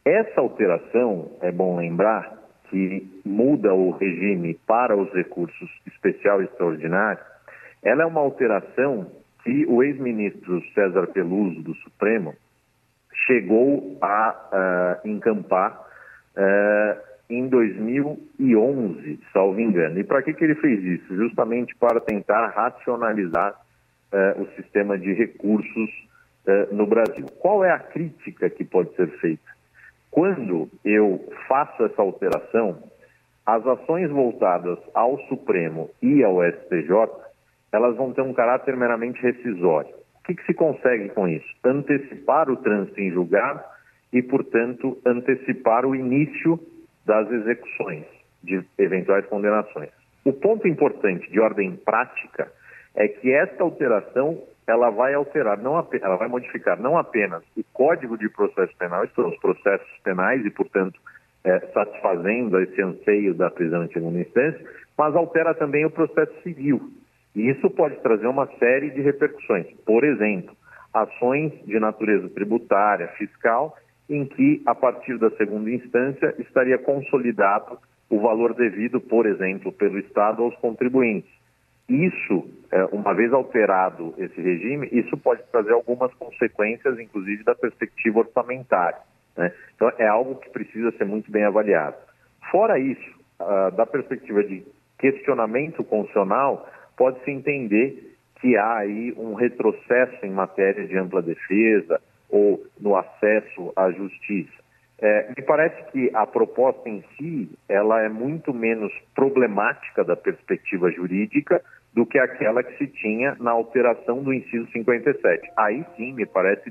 Essa 0.04 0.40
alteração, 0.40 1.31
é 1.40 1.52
bom 1.52 1.76
lembrar, 1.76 2.42
que 2.69 3.09
muda 3.25 3.73
o 3.73 3.92
regime 3.92 4.59
para 4.66 4.97
os 4.97 5.12
recursos 5.12 5.71
especial 5.87 6.42
e 6.42 6.47
extraordinário, 6.47 7.23
ela 7.85 8.02
é 8.02 8.07
uma 8.07 8.21
alteração 8.21 9.07
que 9.45 9.64
o 9.69 9.81
ex-ministro 9.81 10.61
César 10.75 11.07
Peluso, 11.07 11.62
do 11.62 11.76
Supremo, 11.76 12.35
chegou 13.26 13.97
a 14.02 14.99
uh, 15.04 15.09
encampar 15.09 15.87
uh, 16.37 17.12
em 17.32 17.48
2011, 17.48 19.18
salvo 19.32 19.58
engano. 19.58 19.98
E 19.98 20.04
para 20.04 20.22
que, 20.22 20.34
que 20.34 20.44
ele 20.44 20.54
fez 20.56 20.84
isso? 20.84 21.16
Justamente 21.16 21.74
para 21.76 21.98
tentar 21.98 22.48
racionalizar 22.48 23.54
uh, 24.12 24.42
o 24.42 24.46
sistema 24.54 24.98
de 24.98 25.14
recursos 25.14 25.90
uh, 26.46 26.74
no 26.74 26.86
Brasil. 26.86 27.24
Qual 27.40 27.64
é 27.64 27.70
a 27.70 27.78
crítica 27.78 28.50
que 28.50 28.64
pode 28.64 28.94
ser 28.96 29.08
feita? 29.18 29.50
Quando 30.10 30.68
eu 30.84 31.26
faço 31.48 31.82
essa 31.84 32.02
alteração, 32.02 32.82
as 33.46 33.66
ações 33.66 34.10
voltadas 34.10 34.78
ao 34.92 35.18
Supremo 35.28 35.88
e 36.02 36.22
ao 36.22 36.44
STJ, 36.44 36.90
elas 37.72 37.96
vão 37.96 38.12
ter 38.12 38.20
um 38.20 38.34
caráter 38.34 38.76
meramente 38.76 39.22
rescisório. 39.22 39.94
O 40.16 40.22
que, 40.24 40.34
que 40.34 40.44
se 40.44 40.52
consegue 40.52 41.08
com 41.08 41.26
isso? 41.26 41.48
Antecipar 41.64 42.50
o 42.50 42.56
trânsito 42.58 43.00
em 43.00 43.10
julgado 43.10 43.64
e, 44.12 44.22
portanto, 44.22 44.98
antecipar 45.06 45.86
o 45.86 45.96
início 45.96 46.60
das 47.04 47.30
execuções 47.30 48.04
de 48.42 48.64
eventuais 48.78 49.26
condenações. 49.26 49.90
O 50.25 50.32
ponto 50.32 50.66
importante 50.68 51.30
de 51.30 51.40
ordem 51.40 51.76
prática 51.76 52.50
é 52.94 53.09
que 53.09 53.32
esta 53.32 53.62
alteração 53.62 54.42
ela 54.66 54.90
vai 54.90 55.14
alterar, 55.14 55.59
não 55.59 55.76
apenas, 55.76 56.04
ela 56.04 56.16
vai 56.16 56.28
modificar 56.28 56.80
não 56.80 56.97
apenas 56.97 57.42
o 57.56 57.64
Código 57.73 58.16
de 58.16 58.28
Processo 58.28 58.73
Penal, 58.78 59.04
isto 59.04 59.26
os 59.26 59.37
processos 59.38 59.99
penais 60.04 60.44
e, 60.44 60.50
portanto, 60.50 61.00
é, 61.44 61.59
satisfazendo 61.73 62.61
esse 62.61 62.80
anseio 62.80 63.35
da 63.35 63.50
prisão 63.50 63.85
em 63.85 63.92
segunda 63.92 64.21
instância, 64.21 64.64
mas 64.97 65.16
altera 65.16 65.54
também 65.54 65.85
o 65.85 65.90
processo 65.90 66.32
civil. 66.42 66.80
E 67.35 67.50
isso 67.50 67.68
pode 67.71 67.97
trazer 67.97 68.26
uma 68.26 68.47
série 68.59 68.90
de 68.90 69.00
repercussões. 69.00 69.66
Por 69.85 70.04
exemplo, 70.04 70.54
ações 70.94 71.52
de 71.64 71.80
natureza 71.80 72.28
tributária, 72.28 73.09
fiscal 73.18 73.76
em 74.14 74.26
que, 74.26 74.62
a 74.66 74.75
partir 74.75 75.19
da 75.19 75.31
segunda 75.33 75.71
instância, 75.71 76.35
estaria 76.38 76.78
consolidado 76.78 77.78
o 78.11 78.21
valor 78.21 78.54
devido, 78.54 79.00
por 79.00 79.26
exemplo, 79.26 79.73
pelo 79.73 79.99
Estado 79.99 80.42
aos 80.42 80.54
contribuintes. 80.57 81.31
Isso, 81.88 82.49
é, 82.71 82.85
uma 82.87 83.14
vez 83.14 83.33
alterado 83.33 84.14
esse 84.19 84.40
regime, 84.40 84.88
isso 84.92 85.16
pode 85.16 85.42
trazer 85.50 85.73
algumas 85.73 86.12
consequências, 86.14 86.99
inclusive 86.99 87.42
da 87.42 87.54
perspectiva 87.54 88.21
orçamentária. 88.21 88.99
Né? 89.37 89.52
Então, 89.75 89.90
é 89.99 90.07
algo 90.07 90.37
que 90.37 90.50
precisa 90.50 90.92
ser 90.92 91.04
muito 91.04 91.31
bem 91.31 91.45
avaliado. 91.45 91.97
Fora 92.50 92.78
isso, 92.78 93.23
da 93.76 93.87
perspectiva 93.87 94.45
de 94.45 94.62
questionamento 94.99 95.83
constitucional, 95.83 96.69
pode-se 96.97 97.31
entender 97.31 98.14
que 98.40 98.57
há 98.57 98.78
aí 98.78 99.12
um 99.16 99.35
retrocesso 99.35 100.25
em 100.25 100.31
matéria 100.31 100.87
de 100.87 100.97
ampla 100.97 101.23
defesa, 101.23 102.00
ou 102.32 102.64
no 102.80 102.96
acesso 102.96 103.72
à 103.76 103.92
justiça. 103.92 104.62
É, 104.98 105.28
me 105.36 105.42
parece 105.44 105.82
que 105.90 106.10
a 106.14 106.26
proposta 106.26 106.88
em 106.88 107.04
si 107.16 107.50
ela 107.68 108.00
é 108.00 108.08
muito 108.08 108.54
menos 108.54 108.92
problemática 109.14 110.04
da 110.04 110.16
perspectiva 110.16 110.90
jurídica 110.90 111.62
do 111.92 112.06
que 112.06 112.18
aquela 112.18 112.62
que 112.62 112.76
se 112.78 112.86
tinha 112.86 113.36
na 113.38 113.50
alteração 113.50 114.22
do 114.22 114.32
inciso 114.32 114.66
57. 114.72 115.50
Aí 115.56 115.84
sim, 115.96 116.12
me 116.12 116.24
parece 116.24 116.70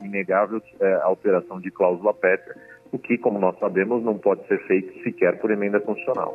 inegável 0.00 0.62
é, 0.78 0.92
a 0.94 1.04
alteração 1.04 1.60
de 1.60 1.70
cláusula 1.70 2.14
pétrea, 2.14 2.54
o 2.92 2.98
que, 2.98 3.18
como 3.18 3.38
nós 3.38 3.58
sabemos, 3.58 4.04
não 4.04 4.18
pode 4.18 4.46
ser 4.46 4.58
feito 4.66 5.02
sequer 5.02 5.38
por 5.40 5.50
emenda 5.50 5.80
constitucional. 5.80 6.34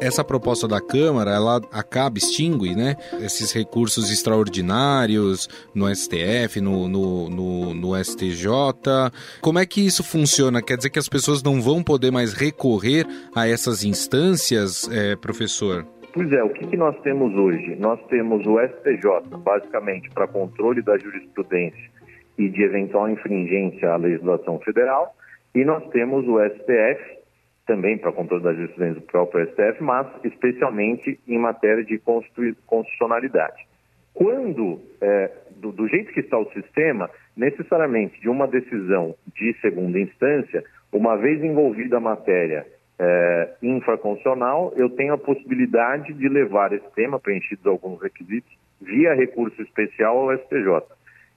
Essa 0.00 0.24
proposta 0.24 0.66
da 0.68 0.80
Câmara, 0.80 1.32
ela 1.32 1.60
acaba, 1.72 2.18
extingue, 2.18 2.74
né, 2.74 2.96
esses 3.20 3.52
recursos 3.52 4.10
extraordinários 4.10 5.48
no 5.74 5.92
STF, 5.94 6.60
no, 6.60 6.88
no, 6.88 7.28
no, 7.28 7.74
no, 7.74 8.04
STJ. 8.04 8.48
Como 9.40 9.58
é 9.58 9.66
que 9.66 9.84
isso 9.84 10.04
funciona? 10.04 10.62
Quer 10.62 10.76
dizer 10.76 10.90
que 10.90 10.98
as 10.98 11.08
pessoas 11.08 11.42
não 11.42 11.60
vão 11.60 11.82
poder 11.82 12.10
mais 12.10 12.32
recorrer 12.32 13.06
a 13.34 13.48
essas 13.48 13.84
instâncias, 13.84 14.88
é, 14.92 15.16
professor? 15.16 15.86
Pois 16.12 16.32
é, 16.32 16.42
o 16.42 16.50
que, 16.50 16.66
que 16.66 16.76
nós 16.76 16.98
temos 17.02 17.34
hoje? 17.34 17.76
Nós 17.76 18.00
temos 18.08 18.44
o 18.46 18.58
STJ, 18.58 19.36
basicamente, 19.38 20.08
para 20.10 20.26
controle 20.26 20.82
da 20.82 20.96
jurisprudência 20.96 21.90
e 22.38 22.48
de 22.48 22.62
eventual 22.62 23.08
infringência 23.10 23.90
à 23.90 23.96
legislação 23.96 24.58
federal, 24.60 25.14
e 25.54 25.64
nós 25.64 25.86
temos 25.90 26.26
o 26.26 26.38
STF, 26.40 27.17
também 27.68 27.98
para 27.98 28.10
controle 28.10 28.42
da 28.42 28.54
jurisprudência 28.54 29.00
do 29.00 29.06
próprio 29.06 29.46
STF, 29.46 29.82
mas 29.82 30.06
especialmente 30.24 31.20
em 31.28 31.38
matéria 31.38 31.84
de 31.84 31.98
constitucionalidade. 31.98 33.68
Quando, 34.14 34.80
é, 35.02 35.30
do, 35.54 35.70
do, 35.70 35.86
jeito 35.86 36.10
que 36.12 36.20
está 36.20 36.38
o 36.38 36.50
sistema, 36.52 37.10
necessariamente 37.36 38.18
de 38.20 38.28
uma 38.28 38.48
decisão 38.48 39.14
de 39.36 39.54
segunda 39.60 40.00
instância, 40.00 40.64
uma 40.90 41.16
vez 41.16 41.44
envolvida 41.44 41.98
a 41.98 42.00
matéria 42.00 42.66
é, 42.98 43.50
infraconstitucional, 43.62 44.72
eu 44.74 44.88
tenho 44.88 45.12
a 45.12 45.18
possibilidade 45.18 46.14
de 46.14 46.28
levar 46.28 46.72
esse 46.72 46.90
tema, 46.94 47.20
preenchidos 47.20 47.66
alguns 47.66 48.02
requisitos, 48.02 48.50
via 48.80 49.14
recurso 49.14 49.60
especial 49.60 50.18
ao 50.18 50.38
STJ. 50.38 50.82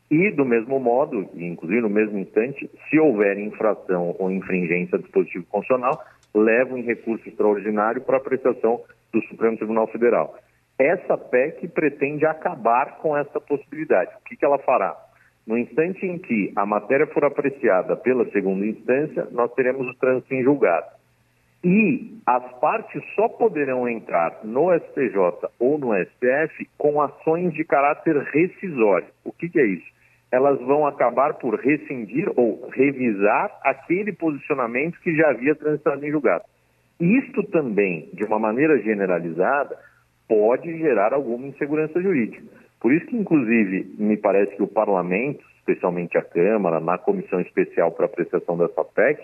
E, 0.09 0.31
do 0.31 0.43
mesmo 0.43 0.79
modo, 0.79 1.29
inclusive 1.35 1.81
no 1.81 1.89
mesmo 1.89 2.19
instante, 2.19 2.69
se 2.89 2.99
houver 2.99 3.37
infração 3.37 4.15
ou 4.17 4.31
infringência 4.31 4.97
do 4.97 5.03
dispositivo 5.03 5.45
constitucional, 5.49 6.03
levam 6.33 6.77
em 6.77 6.83
recurso 6.83 7.27
extraordinário 7.27 8.01
para 8.01 8.17
apreciação 8.17 8.81
do 9.11 9.21
Supremo 9.23 9.57
Tribunal 9.57 9.87
Federal. 9.87 10.35
Essa 10.79 11.17
PEC 11.17 11.67
pretende 11.67 12.25
acabar 12.25 12.97
com 12.97 13.15
essa 13.15 13.39
possibilidade. 13.39 14.11
O 14.19 14.23
que, 14.25 14.35
que 14.35 14.45
ela 14.45 14.57
fará? 14.59 14.95
No 15.45 15.57
instante 15.57 16.05
em 16.05 16.17
que 16.17 16.51
a 16.55 16.65
matéria 16.65 17.07
for 17.07 17.25
apreciada 17.25 17.95
pela 17.95 18.29
segunda 18.31 18.65
instância, 18.65 19.27
nós 19.31 19.53
teremos 19.53 19.87
o 19.87 19.93
trânsito 19.95 20.33
em 20.33 20.43
julgado. 20.43 20.87
E 21.63 22.17
as 22.25 22.59
partes 22.59 23.03
só 23.15 23.27
poderão 23.27 23.87
entrar 23.87 24.39
no 24.43 24.73
STJ 24.73 25.49
ou 25.59 25.77
no 25.77 25.93
STF 25.93 26.67
com 26.77 26.99
ações 26.99 27.53
de 27.53 27.63
caráter 27.63 28.17
rescisório. 28.17 29.07
O 29.23 29.31
que, 29.31 29.49
que 29.49 29.59
é 29.59 29.65
isso? 29.65 30.00
Elas 30.31 30.59
vão 30.61 30.87
acabar 30.87 31.33
por 31.35 31.55
rescindir 31.55 32.31
ou 32.35 32.69
revisar 32.69 33.59
aquele 33.63 34.13
posicionamento 34.13 34.99
que 35.01 35.15
já 35.15 35.29
havia 35.29 35.53
transitado 35.53 36.05
em 36.05 36.11
julgado. 36.11 36.45
Isto 36.99 37.43
também, 37.43 38.09
de 38.13 38.23
uma 38.23 38.39
maneira 38.39 38.79
generalizada, 38.79 39.77
pode 40.27 40.77
gerar 40.77 41.13
alguma 41.13 41.47
insegurança 41.47 42.01
jurídica. 42.01 42.43
Por 42.79 42.93
isso 42.93 43.05
que, 43.07 43.17
inclusive, 43.17 43.93
me 43.99 44.15
parece 44.15 44.55
que 44.55 44.63
o 44.63 44.67
parlamento, 44.67 45.43
especialmente 45.57 46.17
a 46.17 46.21
Câmara, 46.21 46.79
na 46.79 46.97
comissão 46.97 47.41
especial 47.41 47.91
para 47.91 48.05
apreciação 48.05 48.57
dessa 48.57 48.83
PEC, 48.85 49.21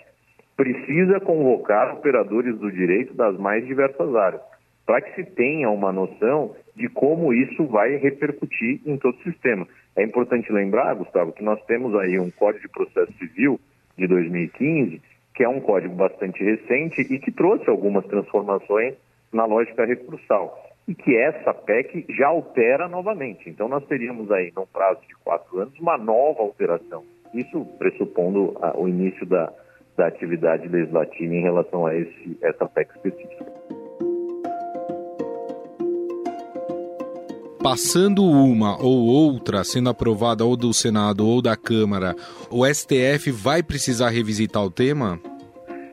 precisa 0.56 1.20
convocar 1.20 1.94
operadores 1.94 2.58
do 2.58 2.70
direito 2.70 3.14
das 3.14 3.38
mais 3.38 3.64
diversas 3.66 4.14
áreas, 4.14 4.42
para 4.84 5.00
que 5.00 5.14
se 5.14 5.30
tenha 5.30 5.70
uma 5.70 5.92
noção 5.92 6.54
de 6.76 6.88
como 6.88 7.32
isso 7.32 7.64
vai 7.66 7.96
repercutir 7.96 8.80
em 8.84 8.96
todo 8.96 9.16
o 9.16 9.22
sistema. 9.22 9.66
É 9.98 10.04
importante 10.04 10.52
lembrar, 10.52 10.94
Gustavo, 10.94 11.32
que 11.32 11.42
nós 11.42 11.60
temos 11.64 11.92
aí 11.96 12.20
um 12.20 12.30
Código 12.30 12.62
de 12.62 12.68
Processo 12.68 13.12
Civil 13.14 13.58
de 13.96 14.06
2015, 14.06 15.02
que 15.34 15.42
é 15.42 15.48
um 15.48 15.60
código 15.60 15.92
bastante 15.96 16.40
recente 16.42 17.00
e 17.00 17.18
que 17.18 17.32
trouxe 17.32 17.68
algumas 17.68 18.06
transformações 18.06 18.94
na 19.32 19.44
lógica 19.44 19.84
recursal. 19.84 20.56
E 20.86 20.94
que 20.94 21.16
essa 21.16 21.52
PEC 21.52 22.06
já 22.10 22.28
altera 22.28 22.86
novamente. 22.86 23.50
Então, 23.50 23.68
nós 23.68 23.84
teríamos 23.86 24.30
aí, 24.30 24.52
num 24.56 24.66
prazo 24.66 25.00
de 25.00 25.16
quatro 25.16 25.58
anos, 25.58 25.76
uma 25.80 25.98
nova 25.98 26.42
alteração. 26.42 27.02
Isso 27.34 27.64
pressupondo 27.76 28.56
a, 28.62 28.78
o 28.78 28.86
início 28.86 29.26
da, 29.26 29.52
da 29.96 30.06
atividade 30.06 30.68
legislativa 30.68 31.34
em 31.34 31.42
relação 31.42 31.86
a 31.86 31.96
esse, 31.96 32.38
essa 32.40 32.66
PEC 32.66 32.92
específica. 32.94 33.57
Passando 37.70 38.24
uma 38.24 38.82
ou 38.82 38.96
outra 39.04 39.62
sendo 39.62 39.90
aprovada 39.90 40.42
ou 40.42 40.56
do 40.56 40.72
Senado 40.72 41.26
ou 41.26 41.42
da 41.42 41.54
Câmara, 41.54 42.14
o 42.50 42.64
STF 42.64 43.30
vai 43.30 43.62
precisar 43.62 44.08
revisitar 44.08 44.64
o 44.64 44.70
tema? 44.70 45.20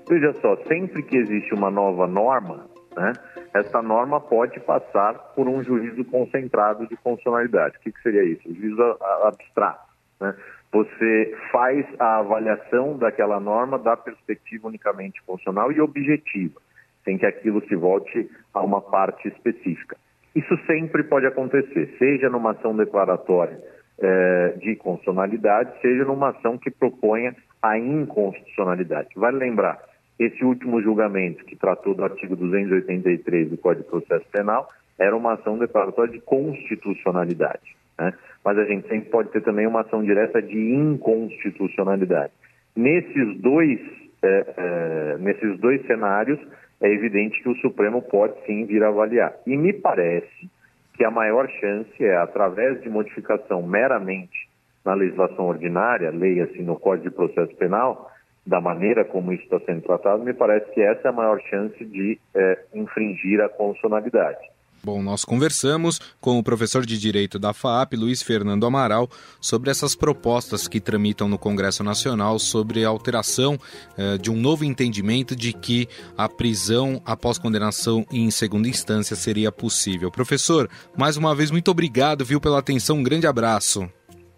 Veja 0.08 0.32
só, 0.40 0.56
sempre 0.70 1.04
que 1.04 1.18
existe 1.18 1.54
uma 1.54 1.70
nova 1.70 2.08
norma, 2.08 2.66
né, 2.96 3.12
essa 3.54 3.82
norma 3.82 4.22
pode 4.22 4.58
passar 4.62 5.16
por 5.36 5.50
um 5.50 5.62
juízo 5.66 6.06
concentrado 6.06 6.88
de 6.88 6.96
funcionalidade. 7.04 7.76
O 7.76 7.82
que, 7.82 7.92
que 7.92 8.02
seria 8.02 8.24
isso? 8.24 8.56
Juízo 8.56 8.82
abstrato. 9.24 9.92
Né? 10.22 10.34
Você 10.72 11.38
faz 11.52 11.86
a 12.00 12.20
avaliação 12.20 12.98
daquela 12.98 13.38
norma 13.38 13.78
da 13.78 13.98
perspectiva 13.98 14.70
unicamente 14.70 15.22
funcional 15.26 15.74
e 15.74 15.82
objetiva, 15.82 16.58
sem 17.04 17.18
que 17.18 17.26
aquilo 17.26 17.62
se 17.68 17.76
volte 17.76 18.32
a 18.54 18.62
uma 18.62 18.80
parte 18.80 19.28
específica. 19.28 19.98
Isso 20.36 20.58
sempre 20.68 21.04
pode 21.04 21.26
acontecer, 21.26 21.96
seja 21.98 22.30
numa 22.30 22.52
ação 22.52 22.76
declaratória 22.76 23.58
eh, 23.98 24.56
de 24.60 24.76
constitucionalidade, 24.76 25.72
seja 25.82 26.04
numa 26.04 26.30
ação 26.30 26.58
que 26.58 26.70
proponha 26.70 27.34
a 27.62 27.78
inconstitucionalidade. 27.80 29.10
Vale 29.16 29.38
lembrar, 29.38 29.80
esse 30.20 30.44
último 30.44 30.82
julgamento 30.82 31.46
que 31.46 31.56
tratou 31.56 31.94
do 31.94 32.04
artigo 32.04 32.36
283 32.36 33.50
do 33.50 33.58
Código 33.58 33.86
de 33.86 33.90
Processo 33.90 34.26
Penal 34.32 34.70
era 35.00 35.16
uma 35.16 35.34
ação 35.34 35.58
declaratória 35.58 36.12
de 36.12 36.20
constitucionalidade. 36.20 37.76
Né? 37.98 38.14
Mas 38.44 38.58
a 38.58 38.66
gente 38.66 38.88
sempre 38.90 39.10
pode 39.10 39.30
ter 39.30 39.42
também 39.42 39.66
uma 39.66 39.82
ação 39.82 40.04
direta 40.04 40.42
de 40.42 40.58
inconstitucionalidade. 40.58 42.34
Nesses 42.76 43.40
dois, 43.40 43.80
eh, 44.22 44.54
eh, 44.58 45.18
nesses 45.20 45.58
dois 45.60 45.86
cenários, 45.86 46.40
é 46.86 46.94
evidente 46.94 47.42
que 47.42 47.50
o 47.50 47.56
Supremo 47.58 48.02
pode 48.02 48.34
sim 48.46 48.66
vir 48.66 48.84
avaliar. 48.84 49.34
E 49.48 49.58
me 49.58 49.74
parece 49.74 50.50
que 50.94 51.04
a 51.04 51.10
maior 51.10 51.50
chance 51.60 51.92
é, 52.04 52.16
através 52.16 52.80
de 52.82 52.90
modificação 52.90 53.64
meramente 53.64 54.48
na 54.86 54.94
legislação 54.94 55.48
ordinária, 55.48 56.12
leia-se 56.12 56.62
no 56.62 56.80
Código 56.80 57.10
de 57.10 57.16
Processo 57.16 57.56
Penal, 57.56 58.12
da 58.46 58.62
maneira 58.62 59.04
como 59.04 59.34
isso 59.34 59.44
está 59.44 59.60
sendo 59.62 59.82
tratado, 59.82 60.24
me 60.24 60.34
parece 60.34 60.72
que 60.74 60.82
essa 60.82 61.08
é 61.08 61.10
a 61.10 61.14
maior 61.14 61.42
chance 61.50 61.84
de 61.84 62.20
é, 62.36 62.60
infringir 62.76 63.42
a 63.42 63.50
constitucionalidade. 63.50 64.55
Bom, 64.86 65.02
nós 65.02 65.26
conversamos 65.26 66.00
com 66.22 66.38
o 66.38 66.44
professor 66.44 66.86
de 66.86 67.00
Direito 67.00 67.40
da 67.40 67.54
FAAP, 67.54 67.96
Luiz 67.96 68.22
Fernando 68.22 68.68
Amaral, 68.68 69.10
sobre 69.42 69.72
essas 69.72 69.96
propostas 69.96 70.68
que 70.68 70.80
tramitam 70.80 71.28
no 71.28 71.40
Congresso 71.40 71.84
Nacional 71.84 72.38
sobre 72.38 72.86
a 72.86 72.90
alteração 72.90 73.58
eh, 73.98 74.20
de 74.20 74.30
um 74.30 74.36
novo 74.36 74.64
entendimento 74.64 75.36
de 75.36 75.54
que 75.54 75.90
a 76.16 76.30
prisão 76.30 77.02
após 77.04 77.40
condenação 77.40 78.06
em 78.12 78.30
segunda 78.30 78.68
instância 78.68 79.16
seria 79.16 79.52
possível. 79.52 80.12
Professor, 80.12 80.70
mais 80.96 81.18
uma 81.18 81.34
vez, 81.34 81.50
muito 81.50 81.72
obrigado, 81.72 82.24
viu, 82.24 82.40
pela 82.40 82.60
atenção. 82.60 82.98
Um 82.98 83.04
grande 83.04 83.26
abraço. 83.26 83.90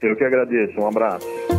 Eu 0.01 0.15
que 0.15 0.23
agradeço. 0.23 0.79
Um 0.79 0.87
abraço. 0.87 1.56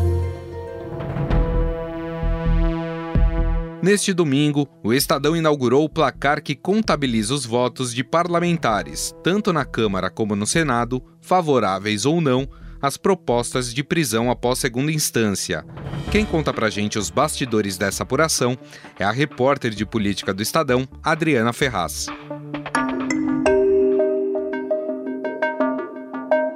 Neste 3.81 4.13
domingo, 4.13 4.69
o 4.83 4.93
Estadão 4.93 5.37
inaugurou 5.37 5.85
o 5.85 5.89
placar 5.89 6.43
que 6.43 6.57
contabiliza 6.57 7.33
os 7.33 7.47
votos 7.47 7.95
de 7.95 8.03
parlamentares, 8.03 9.15
tanto 9.23 9.53
na 9.53 9.65
Câmara 9.65 10.11
como 10.11 10.35
no 10.35 10.47
Senado, 10.47 11.01
favoráveis 11.21 12.05
ou 12.05 12.21
não, 12.21 12.49
às 12.83 12.97
propostas 12.97 13.73
de 13.73 13.85
prisão 13.85 14.31
após 14.31 14.59
segunda 14.59 14.91
instância. 14.91 15.65
Quem 16.11 16.25
conta 16.25 16.53
pra 16.53 16.71
gente 16.71 16.99
os 16.99 17.09
bastidores 17.09 17.77
dessa 17.77 18.03
apuração 18.03 18.59
é 18.99 19.05
a 19.05 19.13
repórter 19.13 19.71
de 19.71 19.87
política 19.87 20.35
do 20.35 20.43
Estadão, 20.43 20.87
Adriana 21.03 21.53
Ferraz. 21.53 22.07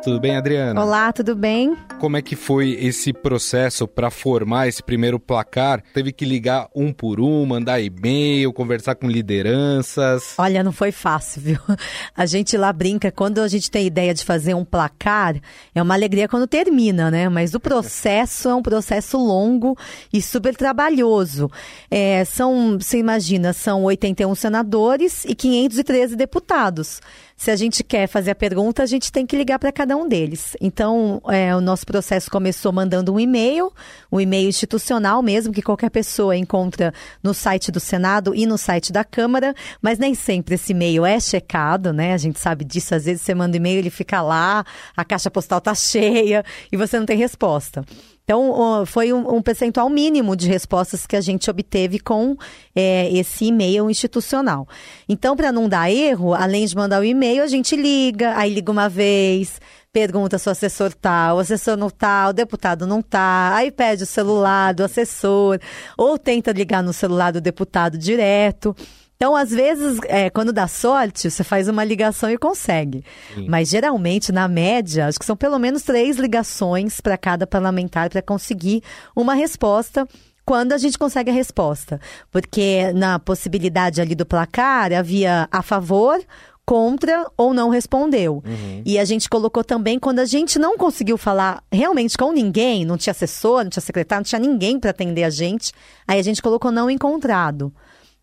Tudo 0.02 0.18
bem, 0.18 0.34
Adriana? 0.34 0.82
Olá, 0.82 1.12
tudo 1.12 1.36
bem? 1.36 1.76
Como 2.00 2.16
é 2.16 2.22
que 2.22 2.34
foi 2.34 2.72
esse 2.80 3.12
processo 3.12 3.86
para 3.86 4.10
formar 4.10 4.66
esse 4.66 4.82
primeiro 4.82 5.20
placar? 5.20 5.80
Teve 5.94 6.10
que 6.10 6.24
ligar 6.24 6.68
um 6.74 6.92
por 6.92 7.20
um, 7.20 7.46
mandar 7.46 7.80
e-mail, 7.80 8.52
conversar 8.52 8.96
com 8.96 9.06
lideranças? 9.06 10.34
Olha, 10.38 10.64
não 10.64 10.72
foi 10.72 10.90
fácil, 10.90 11.40
viu? 11.40 11.58
A 12.16 12.26
gente 12.26 12.56
lá 12.56 12.72
brinca, 12.72 13.12
quando 13.12 13.38
a 13.38 13.46
gente 13.46 13.70
tem 13.70 13.86
ideia 13.86 14.12
de 14.12 14.24
fazer 14.24 14.54
um 14.54 14.64
placar, 14.64 15.36
é 15.72 15.80
uma 15.80 15.94
alegria 15.94 16.26
quando 16.26 16.48
termina, 16.48 17.08
né? 17.08 17.28
Mas 17.28 17.54
o 17.54 17.60
processo 17.60 18.48
é 18.48 18.54
um 18.54 18.62
processo 18.62 19.16
longo 19.16 19.78
e 20.12 20.20
super 20.20 20.56
trabalhoso. 20.56 21.48
É, 21.88 22.24
são, 22.24 22.76
você 22.76 22.98
imagina, 22.98 23.52
são 23.52 23.84
81 23.84 24.34
senadores 24.34 25.24
e 25.24 25.34
513 25.34 26.16
deputados 26.16 27.00
se 27.36 27.50
a 27.50 27.56
gente 27.56 27.82
quer 27.82 28.06
fazer 28.06 28.30
a 28.30 28.34
pergunta, 28.34 28.82
a 28.82 28.86
gente 28.86 29.10
tem 29.10 29.26
que 29.26 29.36
ligar 29.36 29.58
para 29.58 29.72
cada 29.72 29.96
um 29.96 30.08
deles. 30.08 30.56
Então, 30.60 31.20
é, 31.28 31.54
o 31.54 31.60
nosso 31.60 31.84
processo 31.84 32.30
começou 32.30 32.72
mandando 32.72 33.12
um 33.12 33.18
e-mail, 33.18 33.72
um 34.10 34.20
e-mail 34.20 34.48
institucional 34.48 35.22
mesmo, 35.22 35.52
que 35.52 35.62
qualquer 35.62 35.90
pessoa 35.90 36.36
encontra 36.36 36.92
no 37.22 37.34
site 37.34 37.72
do 37.72 37.80
Senado 37.80 38.34
e 38.34 38.46
no 38.46 38.56
site 38.56 38.92
da 38.92 39.04
Câmara, 39.04 39.54
mas 39.80 39.98
nem 39.98 40.14
sempre 40.14 40.54
esse 40.54 40.72
e-mail 40.72 41.04
é 41.04 41.18
checado, 41.18 41.92
né? 41.92 42.12
A 42.12 42.18
gente 42.18 42.38
sabe 42.38 42.64
disso, 42.64 42.94
às 42.94 43.04
vezes 43.04 43.22
você 43.22 43.34
manda 43.34 43.56
e-mail, 43.56 43.78
ele 43.78 43.90
fica 43.90 44.22
lá, 44.22 44.64
a 44.96 45.04
caixa 45.04 45.30
postal 45.30 45.60
tá 45.60 45.74
cheia 45.76 46.44
e 46.70 46.76
você 46.76 46.98
não 46.98 47.06
tem 47.06 47.16
resposta. 47.16 47.84
Então, 48.24 48.84
foi 48.86 49.12
um, 49.12 49.42
percentual 49.42 49.90
mínimo 49.90 50.36
de 50.36 50.48
respostas 50.48 51.06
que 51.06 51.16
a 51.16 51.20
gente 51.20 51.50
obteve 51.50 51.98
com 51.98 52.36
é, 52.74 53.12
esse 53.12 53.46
e-mail 53.46 53.90
institucional. 53.90 54.66
Então, 55.08 55.36
para 55.36 55.50
não 55.50 55.68
dar 55.68 55.90
erro, 55.90 56.32
além 56.32 56.64
de 56.64 56.76
mandar 56.76 57.00
o 57.00 57.04
e-mail, 57.04 57.42
a 57.42 57.48
gente 57.48 57.74
liga, 57.74 58.36
aí 58.36 58.54
liga 58.54 58.70
uma 58.70 58.88
vez, 58.88 59.60
pergunta 59.92 60.38
se 60.38 60.48
o 60.48 60.52
assessor 60.52 60.94
tá, 60.94 61.34
o 61.34 61.40
assessor 61.40 61.76
não 61.76 61.90
tá, 61.90 62.28
o 62.28 62.32
deputado 62.32 62.86
não 62.86 63.02
tá, 63.02 63.54
aí 63.54 63.70
pede 63.70 64.04
o 64.04 64.06
celular 64.06 64.72
do 64.72 64.84
assessor, 64.84 65.58
ou 65.98 66.16
tenta 66.16 66.52
ligar 66.52 66.82
no 66.82 66.92
celular 66.92 67.32
do 67.32 67.40
deputado 67.40 67.98
direto. 67.98 68.74
Então, 69.22 69.36
às 69.36 69.52
vezes, 69.52 70.00
é, 70.08 70.28
quando 70.30 70.52
dá 70.52 70.66
sorte, 70.66 71.30
você 71.30 71.44
faz 71.44 71.68
uma 71.68 71.84
ligação 71.84 72.28
e 72.28 72.36
consegue. 72.36 73.04
Sim. 73.32 73.46
Mas 73.48 73.68
geralmente, 73.68 74.32
na 74.32 74.48
média, 74.48 75.06
acho 75.06 75.16
que 75.16 75.24
são 75.24 75.36
pelo 75.36 75.60
menos 75.60 75.84
três 75.84 76.16
ligações 76.16 77.00
para 77.00 77.16
cada 77.16 77.46
parlamentar 77.46 78.10
para 78.10 78.20
conseguir 78.20 78.82
uma 79.14 79.34
resposta 79.34 80.08
quando 80.44 80.72
a 80.72 80.76
gente 80.76 80.98
consegue 80.98 81.30
a 81.30 81.32
resposta. 81.32 82.00
Porque 82.32 82.92
na 82.96 83.20
possibilidade 83.20 84.00
ali 84.00 84.16
do 84.16 84.26
placar 84.26 84.92
havia 84.92 85.48
a 85.52 85.62
favor, 85.62 86.20
contra 86.66 87.24
ou 87.36 87.54
não 87.54 87.68
respondeu. 87.68 88.42
Uhum. 88.44 88.82
E 88.84 88.98
a 88.98 89.04
gente 89.04 89.28
colocou 89.28 89.62
também 89.62 90.00
quando 90.00 90.18
a 90.18 90.24
gente 90.24 90.58
não 90.58 90.76
conseguiu 90.76 91.16
falar 91.16 91.62
realmente 91.70 92.18
com 92.18 92.32
ninguém, 92.32 92.84
não 92.84 92.96
tinha 92.96 93.12
assessor, 93.12 93.62
não 93.62 93.70
tinha 93.70 93.80
secretário, 93.80 94.22
não 94.22 94.28
tinha 94.28 94.40
ninguém 94.40 94.80
para 94.80 94.90
atender 94.90 95.22
a 95.22 95.30
gente, 95.30 95.72
aí 96.08 96.18
a 96.18 96.22
gente 96.24 96.42
colocou 96.42 96.72
não 96.72 96.90
encontrado. 96.90 97.72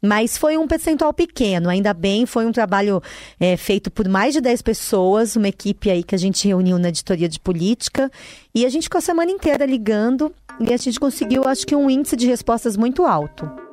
Mas 0.02 0.38
foi 0.38 0.58
um 0.58 0.68
percentual 0.68 1.14
pequeno, 1.14 1.70
ainda 1.70 1.94
bem, 1.94 2.26
foi 2.26 2.46
um 2.46 2.52
trabalho 2.52 3.02
é, 3.40 3.58
feito 3.58 3.92
por 3.92 4.08
mais 4.08 4.34
de 4.34 4.42
10 4.42 4.62
pessoas, 4.62 5.36
uma 5.36 5.48
equipe 5.48 5.90
aí 5.90 6.04
que 6.04 6.16
a 6.16 6.18
gente 6.18 6.48
reuniu 6.48 6.80
na 6.80 6.90
editoria 6.90 7.28
de 7.28 7.40
política, 7.40 8.10
e 8.56 8.66
a 8.66 8.70
gente 8.70 8.84
ficou 8.84 9.00
a 9.00 9.02
semana 9.02 9.32
inteira 9.32 9.66
ligando 9.66 10.34
e 10.60 10.74
a 10.74 10.78
gente 10.78 11.00
conseguiu, 11.00 11.46
acho 11.46 11.66
que, 11.66 11.76
um 11.76 11.90
índice 11.90 12.16
de 12.16 12.28
respostas 12.28 12.76
muito 12.78 13.06
alto. 13.06 13.69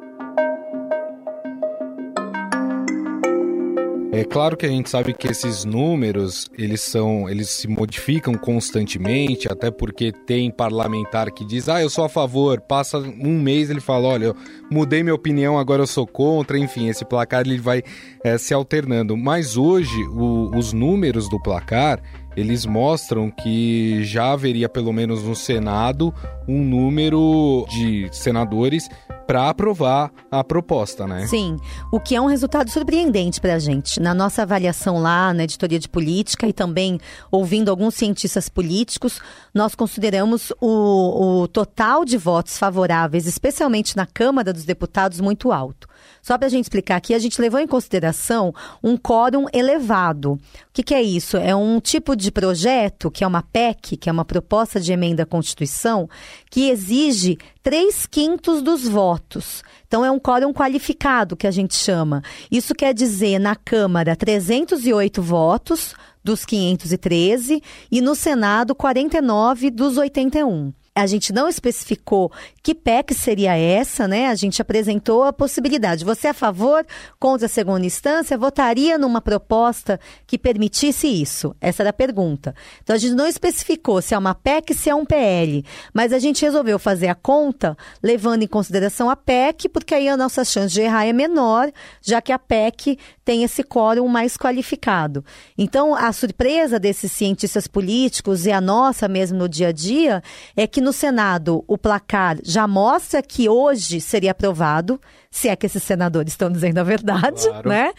É 4.16 4.24
claro 4.24 4.56
que 4.56 4.64
a 4.64 4.68
gente 4.70 4.88
sabe 4.88 5.12
que 5.12 5.28
esses 5.28 5.66
números, 5.66 6.48
eles 6.56 6.80
são, 6.80 7.28
eles 7.28 7.50
se 7.50 7.68
modificam 7.68 8.32
constantemente, 8.32 9.46
até 9.46 9.70
porque 9.70 10.10
tem 10.10 10.50
parlamentar 10.50 11.30
que 11.30 11.44
diz: 11.44 11.68
"Ah, 11.68 11.82
eu 11.82 11.90
sou 11.90 12.02
a 12.02 12.08
favor". 12.08 12.58
Passa 12.62 12.96
um 12.96 13.38
mês 13.38 13.68
ele 13.68 13.78
fala: 13.78 14.08
"Olha, 14.08 14.24
eu 14.28 14.36
mudei 14.70 15.02
minha 15.02 15.14
opinião, 15.14 15.58
agora 15.58 15.82
eu 15.82 15.86
sou 15.86 16.06
contra". 16.06 16.58
Enfim, 16.58 16.88
esse 16.88 17.04
placar 17.04 17.42
ele 17.42 17.58
vai 17.58 17.82
é, 18.24 18.38
se 18.38 18.54
alternando. 18.54 19.18
Mas 19.18 19.58
hoje 19.58 20.02
o, 20.04 20.50
os 20.56 20.72
números 20.72 21.28
do 21.28 21.38
placar 21.38 22.00
eles 22.36 22.66
mostram 22.66 23.30
que 23.30 24.04
já 24.04 24.32
haveria, 24.32 24.68
pelo 24.68 24.92
menos 24.92 25.22
no 25.22 25.34
Senado, 25.34 26.14
um 26.46 26.62
número 26.62 27.64
de 27.70 28.08
senadores 28.12 28.88
para 29.26 29.48
aprovar 29.48 30.12
a 30.30 30.44
proposta, 30.44 31.06
né? 31.06 31.26
Sim, 31.26 31.56
o 31.92 31.98
que 31.98 32.14
é 32.14 32.20
um 32.20 32.26
resultado 32.26 32.70
surpreendente 32.70 33.40
para 33.40 33.54
a 33.54 33.58
gente. 33.58 33.98
Na 33.98 34.14
nossa 34.14 34.42
avaliação 34.42 34.98
lá 34.98 35.34
na 35.34 35.44
editoria 35.44 35.78
de 35.78 35.88
política 35.88 36.46
e 36.46 36.52
também 36.52 37.00
ouvindo 37.30 37.70
alguns 37.70 37.94
cientistas 37.94 38.48
políticos, 38.48 39.20
nós 39.52 39.74
consideramos 39.74 40.52
o, 40.60 41.42
o 41.42 41.48
total 41.48 42.04
de 42.04 42.16
votos 42.16 42.56
favoráveis, 42.56 43.26
especialmente 43.26 43.96
na 43.96 44.06
Câmara 44.06 44.52
dos 44.52 44.64
Deputados, 44.64 45.20
muito 45.20 45.50
alto. 45.50 45.88
Só 46.22 46.36
para 46.36 46.46
a 46.46 46.50
gente 46.50 46.64
explicar 46.64 46.96
aqui, 46.96 47.14
a 47.14 47.18
gente 47.18 47.40
levou 47.40 47.60
em 47.60 47.66
consideração 47.66 48.54
um 48.82 48.96
quórum 48.96 49.46
elevado. 49.52 50.32
O 50.32 50.40
que, 50.72 50.82
que, 50.82 50.94
é 50.94 51.02
isso? 51.02 51.36
É 51.36 51.54
um 51.54 51.80
tipo 51.80 52.16
de 52.16 52.30
projeto, 52.30 53.10
que 53.10 53.24
é 53.24 53.26
uma 53.26 53.42
PEC, 53.42 53.96
que 53.96 54.08
é 54.08 54.12
uma 54.12 54.24
proposta 54.24 54.80
de 54.80 54.92
emenda 54.92 55.22
à 55.22 55.26
Constituição, 55.26 56.08
que 56.50 56.68
exige 56.68 57.38
três 57.62 58.06
quintos 58.06 58.62
dos 58.62 58.86
votos. 58.86 59.62
Então, 59.86 60.04
é 60.04 60.10
um 60.10 60.18
quórum 60.18 60.52
qualificado, 60.52 61.36
que 61.36 61.46
a 61.46 61.50
gente 61.50 61.74
chama. 61.74 62.22
Isso 62.50 62.74
quer 62.74 62.92
dizer, 62.92 63.38
na 63.38 63.54
Câmara, 63.54 64.16
308 64.16 65.22
votos 65.22 65.94
dos 66.22 66.44
513 66.44 67.62
e 67.90 68.00
no 68.00 68.14
Senado, 68.14 68.74
49 68.74 69.70
dos 69.70 69.96
81 69.96 70.72
a 70.96 71.06
gente 71.06 71.30
não 71.30 71.46
especificou 71.46 72.32
que 72.62 72.74
PEC 72.74 73.12
seria 73.14 73.54
essa, 73.54 74.08
né? 74.08 74.28
A 74.28 74.34
gente 74.34 74.62
apresentou 74.62 75.24
a 75.24 75.32
possibilidade. 75.32 76.06
Você 76.06 76.26
é 76.26 76.30
a 76.30 76.34
favor, 76.34 76.86
contra 77.20 77.44
a 77.44 77.50
segunda 77.50 77.84
instância, 77.84 78.38
votaria 78.38 78.96
numa 78.96 79.20
proposta 79.20 80.00
que 80.26 80.38
permitisse 80.38 81.06
isso? 81.06 81.54
Essa 81.60 81.82
era 81.82 81.90
a 81.90 81.92
pergunta. 81.92 82.54
Então 82.82 82.96
a 82.96 82.98
gente 82.98 83.14
não 83.14 83.26
especificou 83.26 84.00
se 84.00 84.14
é 84.14 84.18
uma 84.18 84.34
PEC, 84.34 84.72
se 84.72 84.88
é 84.88 84.94
um 84.94 85.04
PL, 85.04 85.62
mas 85.92 86.14
a 86.14 86.18
gente 86.18 86.42
resolveu 86.42 86.78
fazer 86.78 87.08
a 87.08 87.14
conta 87.14 87.76
levando 88.02 88.42
em 88.42 88.48
consideração 88.48 89.10
a 89.10 89.16
PEC, 89.16 89.68
porque 89.68 89.94
aí 89.94 90.08
a 90.08 90.16
nossa 90.16 90.46
chance 90.46 90.72
de 90.72 90.80
errar 90.80 91.04
é 91.04 91.12
menor, 91.12 91.70
já 92.00 92.22
que 92.22 92.32
a 92.32 92.38
PEC 92.38 92.98
tem 93.22 93.42
esse 93.42 93.62
quórum 93.62 94.08
mais 94.08 94.36
qualificado. 94.36 95.22
Então, 95.58 95.94
a 95.94 96.10
surpresa 96.12 96.78
desses 96.78 97.12
cientistas 97.12 97.66
políticos 97.66 98.46
e 98.46 98.52
a 98.52 98.60
nossa 98.60 99.08
mesmo 99.08 99.36
no 99.36 99.48
dia 99.48 99.68
a 99.68 99.72
dia 99.72 100.22
é 100.56 100.66
que 100.66 100.85
no 100.86 100.92
Senado 100.92 101.64
o 101.66 101.76
placar 101.76 102.38
já 102.44 102.68
mostra 102.68 103.20
que 103.20 103.48
hoje 103.48 104.00
seria 104.00 104.30
aprovado, 104.30 105.00
se 105.28 105.48
é 105.48 105.56
que 105.56 105.66
esses 105.66 105.82
senadores 105.82 106.32
estão 106.32 106.48
dizendo 106.48 106.78
a 106.78 106.84
verdade, 106.84 107.42
claro. 107.48 107.68
né? 107.68 107.92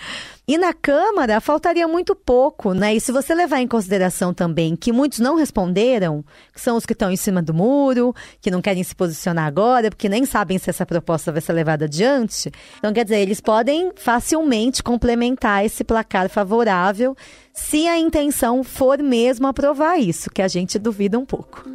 E 0.47 0.57
na 0.57 0.73
Câmara 0.73 1.41
faltaria 1.41 1.85
muito 1.85 2.15
pouco, 2.15 2.73
né? 2.73 2.95
E 2.95 3.01
se 3.01 3.11
você 3.11 3.35
levar 3.35 3.59
em 3.59 3.67
consideração 3.67 4.33
também 4.33 4.73
que 4.73 4.93
muitos 4.93 5.19
não 5.19 5.35
responderam, 5.35 6.23
que 6.53 6.61
são 6.61 6.77
os 6.77 6.85
que 6.85 6.93
estão 6.93 7.11
em 7.11 7.17
cima 7.17 7.41
do 7.41 7.53
muro, 7.53 8.15
que 8.39 8.49
não 8.49 8.61
querem 8.61 8.85
se 8.85 8.95
posicionar 8.95 9.45
agora, 9.45 9.89
porque 9.89 10.07
nem 10.07 10.23
sabem 10.23 10.57
se 10.57 10.69
essa 10.69 10.85
proposta 10.85 11.29
vai 11.29 11.41
ser 11.41 11.51
levada 11.51 11.83
adiante. 11.83 12.49
Então, 12.77 12.93
quer 12.93 13.03
dizer, 13.03 13.19
eles 13.19 13.41
podem 13.41 13.91
facilmente 13.97 14.81
complementar 14.81 15.65
esse 15.65 15.83
placar 15.83 16.29
favorável 16.29 17.17
se 17.53 17.85
a 17.85 17.99
intenção 17.99 18.63
for 18.63 18.99
mesmo 18.99 19.45
aprovar 19.45 19.99
isso, 19.99 20.29
que 20.29 20.41
a 20.41 20.47
gente 20.47 20.79
duvida 20.79 21.19
um 21.19 21.25
pouco. 21.25 21.65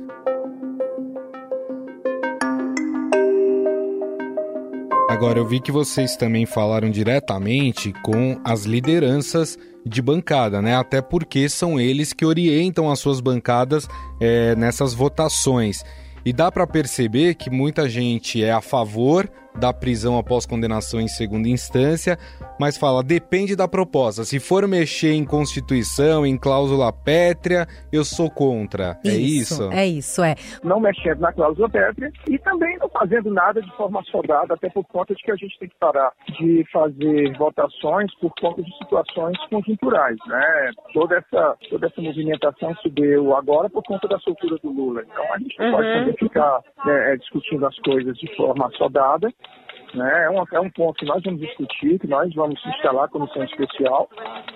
Agora, 5.22 5.38
eu 5.38 5.46
vi 5.46 5.60
que 5.60 5.70
vocês 5.70 6.16
também 6.16 6.44
falaram 6.44 6.90
diretamente 6.90 7.92
com 8.02 8.40
as 8.42 8.64
lideranças 8.64 9.56
de 9.86 10.02
bancada, 10.02 10.60
né? 10.60 10.74
Até 10.74 11.00
porque 11.00 11.48
são 11.48 11.78
eles 11.78 12.12
que 12.12 12.26
orientam 12.26 12.90
as 12.90 12.98
suas 12.98 13.20
bancadas 13.20 13.86
é, 14.20 14.56
nessas 14.56 14.92
votações. 14.92 15.84
E 16.24 16.32
dá 16.32 16.50
para 16.50 16.66
perceber 16.66 17.36
que 17.36 17.50
muita 17.50 17.88
gente 17.88 18.42
é 18.42 18.50
a 18.50 18.60
favor 18.60 19.30
da 19.58 19.72
prisão 19.72 20.18
após 20.18 20.46
condenação 20.46 21.00
em 21.00 21.08
segunda 21.08 21.48
instância, 21.48 22.18
mas 22.58 22.76
fala 22.76 23.02
depende 23.02 23.54
da 23.56 23.68
proposta. 23.68 24.24
Se 24.24 24.40
for 24.40 24.66
mexer 24.66 25.12
em 25.12 25.24
Constituição, 25.24 26.26
em 26.26 26.38
cláusula 26.38 26.92
pétrea, 26.92 27.66
eu 27.92 28.04
sou 28.04 28.30
contra. 28.30 28.98
Isso, 29.04 29.10
é 29.10 29.16
isso? 29.16 29.72
É 29.72 29.86
isso, 29.86 30.24
é. 30.24 30.34
Não 30.62 30.80
mexendo 30.80 31.20
na 31.20 31.32
cláusula 31.32 31.68
pétrea 31.68 32.10
e 32.28 32.38
também 32.38 32.76
não 32.78 32.88
fazendo 32.88 33.30
nada 33.30 33.60
de 33.60 33.70
forma 33.76 34.02
soldada, 34.04 34.54
até 34.54 34.68
por 34.70 34.84
conta 34.84 35.14
de 35.14 35.22
que 35.22 35.30
a 35.30 35.36
gente 35.36 35.58
tem 35.58 35.68
que 35.68 35.76
parar 35.78 36.12
de 36.38 36.64
fazer 36.72 37.36
votações 37.36 38.14
por 38.20 38.32
conta 38.40 38.62
de 38.62 38.78
situações 38.78 39.36
conjunturais, 39.48 40.16
né? 40.26 40.70
Toda 40.92 41.16
essa, 41.16 41.56
toda 41.70 41.86
essa 41.86 42.00
movimentação 42.00 42.74
se 42.76 42.88
deu 42.90 43.34
agora 43.36 43.68
por 43.68 43.82
conta 43.82 44.08
da 44.08 44.18
soltura 44.18 44.56
do 44.62 44.70
Lula. 44.70 45.02
Então 45.02 45.32
a 45.32 45.38
gente 45.38 45.58
não 45.58 45.66
uhum. 45.66 45.72
pode 45.72 45.92
também 45.92 46.16
ficar 46.16 46.60
né, 46.84 47.16
discutindo 47.16 47.66
as 47.66 47.78
coisas 47.80 48.16
de 48.16 48.36
forma 48.36 48.70
soldada 48.76 49.32
né? 49.94 50.24
É, 50.24 50.30
um, 50.30 50.44
é 50.52 50.60
um 50.60 50.70
ponto 50.70 50.98
que 50.98 51.06
nós 51.06 51.22
vamos 51.22 51.40
discutir, 51.40 51.98
que 51.98 52.06
nós 52.06 52.32
vamos 52.34 52.60
instalar 52.64 53.04
a 53.04 53.08
comissão 53.08 53.44
especial 53.44 54.08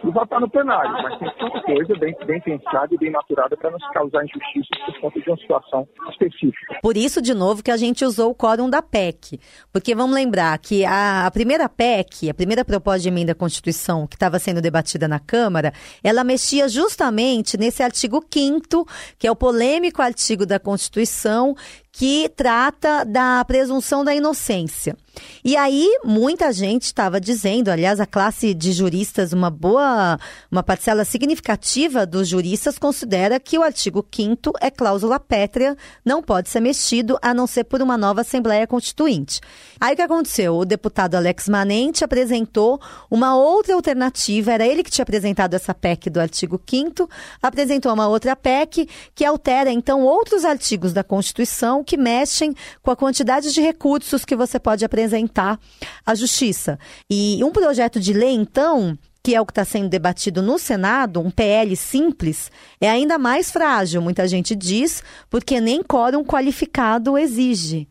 e 0.05 0.11
votar 0.11 0.41
no 0.41 0.49
plenário, 0.49 0.93
mas 1.03 1.19
tem 1.19 1.31
que 1.31 1.39
ser 1.39 1.45
uma 1.45 1.63
coisa 1.63 1.99
bem, 1.99 2.17
bem 2.27 2.41
pensada 2.41 2.95
e 2.95 2.99
bem 2.99 3.11
maturada 3.11 3.57
para 3.57 3.71
não 3.71 3.79
se 3.79 3.93
causar 3.93 4.25
injustiça 4.25 4.69
por 4.87 5.01
conta 5.01 5.21
de 5.21 5.31
uma 5.31 5.37
situação 5.37 5.89
específica. 6.11 6.79
Por 6.83 6.97
isso, 6.97 7.21
de 7.21 7.35
novo, 7.35 7.63
que 7.63 7.71
a 7.71 7.77
gente 7.77 8.05
usou 8.05 8.31
o 8.31 8.35
quórum 8.35 8.69
da 8.69 8.83
PEC, 8.83 9.39
porque 9.73 9.95
vamos 9.95 10.15
lembrar 10.15 10.59
que 10.59 10.85
a, 10.85 11.27
a 11.27 11.31
primeira 11.31 11.69
PEC, 11.69 12.31
a 12.31 12.35
primeira 12.35 12.65
proposta 12.65 13.01
de 13.01 13.09
emenda 13.09 13.33
à 13.33 13.35
Constituição 13.35 14.07
que 14.07 14.17
estava 14.17 14.39
sendo 14.39 14.61
debatida 14.61 15.09
na 15.09 15.19
Câmara, 15.19 15.73
ela 16.03 16.25
mexia 16.25 16.69
justamente 16.69 17.57
nesse 17.57 17.83
artigo 17.83 18.25
5 18.33 18.87
que 19.19 19.27
é 19.27 19.31
o 19.31 19.37
polêmico 19.37 20.03
artigo 20.03 20.47
da 20.47 20.59
Constituição 20.59 21.55
que 21.99 22.31
trata 22.37 23.07
da 23.07 23.43
presunção 23.47 24.05
da 24.05 24.15
inocência. 24.15 24.95
E 25.43 25.57
aí, 25.57 25.99
muita 26.05 26.53
gente 26.53 26.83
estava 26.83 27.19
dizendo, 27.19 27.71
aliás, 27.71 27.99
a 28.01 28.05
classe 28.05 28.53
de 28.53 28.71
juristas, 28.71 29.33
uma 29.33 29.49
boa, 29.49 30.19
uma 30.53 30.63
parcela 30.63 31.07
significativa 31.07 32.05
dos 32.05 32.29
juristas 32.29 32.79
considera 32.79 33.41
que 33.41 33.59
o 33.59 33.63
artigo 33.63 34.07
5 34.15 34.53
é 34.61 34.71
cláusula 34.71 35.19
pétrea, 35.19 35.75
não 36.05 36.23
pode 36.23 36.51
ser 36.51 36.61
mexido 36.61 37.19
a 37.23 37.33
não 37.33 37.47
ser 37.47 37.65
por 37.65 37.81
uma 37.81 37.97
nova 37.97 38.21
Assembleia 38.21 38.67
Constituinte. 38.67 39.41
Aí 39.81 39.95
o 39.95 39.97
que 39.97 40.03
aconteceu? 40.03 40.55
O 40.55 40.67
deputado 40.67 41.15
Alex 41.15 41.49
Manente 41.49 42.05
apresentou 42.05 42.79
uma 43.11 43.35
outra 43.37 43.75
alternativa, 43.75 44.53
era 44.53 44.67
ele 44.67 44.83
que 44.83 44.91
tinha 44.91 45.03
apresentado 45.03 45.55
essa 45.55 45.73
PEC 45.73 46.11
do 46.11 46.21
artigo 46.21 46.61
5 46.69 47.09
apresentou 47.41 47.95
uma 47.95 48.07
outra 48.07 48.37
PEC 48.37 48.87
que 49.15 49.25
altera, 49.25 49.71
então, 49.71 50.03
outros 50.03 50.45
artigos 50.45 50.93
da 50.93 51.03
Constituição 51.03 51.86
que 51.87 51.97
mexem 51.97 52.55
com 52.83 52.91
a 52.91 52.97
quantidade 52.97 53.53
de 53.53 53.61
recursos 53.61 54.25
que 54.25 54.37
você 54.37 54.59
pode 54.59 54.85
apresentar 54.85 55.59
à 56.05 56.15
justiça. 56.15 56.79
E 57.09 57.43
um 57.43 57.51
projeto 57.51 57.99
de 57.99 58.13
lei, 58.13 58.35
então, 58.35 58.99
que 59.23 59.35
é 59.35 59.41
o 59.41 59.47
que 59.47 59.53
está 59.53 59.65
sendo 59.65 59.89
debatido 59.89 60.43
no 60.43 60.59
Senado, 60.59 61.21
um 61.21 61.31
PL 61.31 61.75
simples, 61.77 62.51
é 62.81 62.91
ainda 62.91 63.19
mais 63.19 63.51
frágil, 63.51 64.03
muita 64.03 64.29
gente 64.29 64.55
diz, 64.55 65.03
porque 65.31 65.61
nem 65.61 65.83
quórum 65.83 66.23
qualificado 66.23 67.17
exige. 67.17 67.89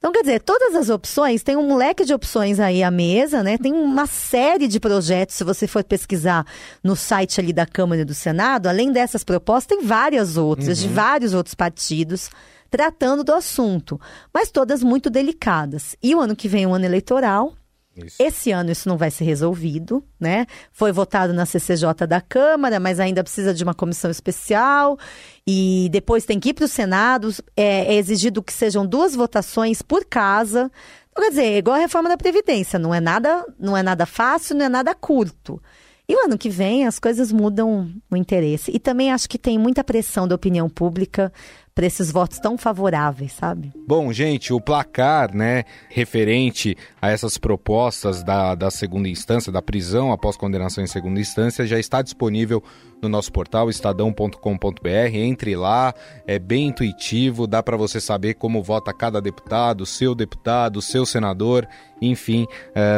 Então, 0.00 0.12
quer 0.12 0.22
dizer, 0.22 0.40
todas 0.40 0.74
as 0.74 0.88
opções, 0.88 1.42
tem 1.42 1.58
um 1.58 1.68
moleque 1.68 2.06
de 2.06 2.14
opções 2.14 2.58
aí 2.58 2.82
à 2.82 2.90
mesa, 2.90 3.42
né? 3.42 3.58
Tem 3.58 3.70
uma 3.70 4.06
série 4.06 4.66
de 4.66 4.80
projetos, 4.80 5.36
se 5.36 5.44
você 5.44 5.66
for 5.66 5.84
pesquisar 5.84 6.46
no 6.82 6.96
site 6.96 7.38
ali 7.38 7.52
da 7.52 7.66
Câmara 7.66 8.00
e 8.00 8.04
do 8.06 8.14
Senado, 8.14 8.66
além 8.66 8.90
dessas 8.90 9.22
propostas, 9.22 9.76
tem 9.76 9.86
várias 9.86 10.38
outras, 10.38 10.80
uhum. 10.80 10.88
de 10.88 10.94
vários 10.94 11.34
outros 11.34 11.54
partidos 11.54 12.30
tratando 12.70 13.22
do 13.22 13.34
assunto, 13.34 14.00
mas 14.32 14.50
todas 14.50 14.82
muito 14.82 15.10
delicadas. 15.10 15.94
E 16.02 16.14
o 16.14 16.20
ano 16.20 16.34
que 16.34 16.48
vem 16.48 16.64
é 16.64 16.66
um 16.66 16.74
ano 16.74 16.86
eleitoral. 16.86 17.52
Isso. 17.96 18.22
Esse 18.22 18.52
ano 18.52 18.70
isso 18.70 18.88
não 18.88 18.96
vai 18.96 19.10
ser 19.10 19.24
resolvido, 19.24 20.04
né? 20.18 20.46
Foi 20.72 20.92
votado 20.92 21.32
na 21.32 21.44
CCJ 21.44 22.06
da 22.08 22.20
Câmara, 22.20 22.78
mas 22.78 23.00
ainda 23.00 23.22
precisa 23.22 23.52
de 23.52 23.64
uma 23.64 23.74
comissão 23.74 24.10
especial 24.10 24.96
e 25.46 25.88
depois 25.90 26.24
tem 26.24 26.38
que 26.38 26.50
ir 26.50 26.54
para 26.54 26.64
o 26.64 26.68
Senado. 26.68 27.34
É, 27.56 27.94
é 27.94 27.96
exigido 27.96 28.42
que 28.42 28.52
sejam 28.52 28.86
duas 28.86 29.14
votações 29.14 29.82
por 29.82 30.04
casa. 30.04 30.70
Então, 31.10 31.24
quer 31.24 31.30
dizer, 31.30 31.44
é 31.44 31.58
igual 31.58 31.76
a 31.76 31.80
reforma 31.80 32.08
da 32.08 32.16
Previdência, 32.16 32.78
não 32.78 32.94
é 32.94 33.00
nada, 33.00 33.44
não 33.58 33.76
é 33.76 33.82
nada 33.82 34.06
fácil, 34.06 34.56
não 34.56 34.66
é 34.66 34.68
nada 34.68 34.94
curto. 34.94 35.60
E 36.08 36.14
o 36.14 36.24
ano 36.24 36.36
que 36.36 36.50
vem 36.50 36.88
as 36.88 36.98
coisas 36.98 37.30
mudam 37.30 37.88
o 38.10 38.16
interesse. 38.16 38.72
E 38.74 38.80
também 38.80 39.12
acho 39.12 39.28
que 39.28 39.38
tem 39.38 39.56
muita 39.56 39.84
pressão 39.84 40.26
da 40.26 40.34
opinião 40.34 40.68
pública 40.68 41.32
para 41.80 41.86
esses 41.86 42.12
votos 42.12 42.38
tão 42.38 42.58
favoráveis, 42.58 43.32
sabe? 43.32 43.72
Bom, 43.88 44.12
gente, 44.12 44.52
o 44.52 44.60
placar, 44.60 45.34
né, 45.34 45.64
referente 45.88 46.76
a 47.00 47.08
essas 47.08 47.38
propostas 47.38 48.22
da, 48.22 48.54
da 48.54 48.70
segunda 48.70 49.08
instância, 49.08 49.50
da 49.50 49.62
prisão 49.62 50.12
após 50.12 50.36
condenação 50.36 50.84
em 50.84 50.86
segunda 50.86 51.18
instância, 51.18 51.66
já 51.66 51.78
está 51.78 52.02
disponível 52.02 52.62
no 53.02 53.08
nosso 53.08 53.32
portal 53.32 53.70
estadão.com.br. 53.70 54.88
Entre 55.12 55.56
lá, 55.56 55.94
é 56.26 56.38
bem 56.38 56.68
intuitivo, 56.68 57.46
dá 57.46 57.62
para 57.62 57.76
você 57.76 58.00
saber 58.00 58.34
como 58.34 58.62
vota 58.62 58.92
cada 58.92 59.20
deputado, 59.20 59.86
seu 59.86 60.14
deputado, 60.14 60.82
seu 60.82 61.06
senador, 61.06 61.66
enfim, 62.00 62.46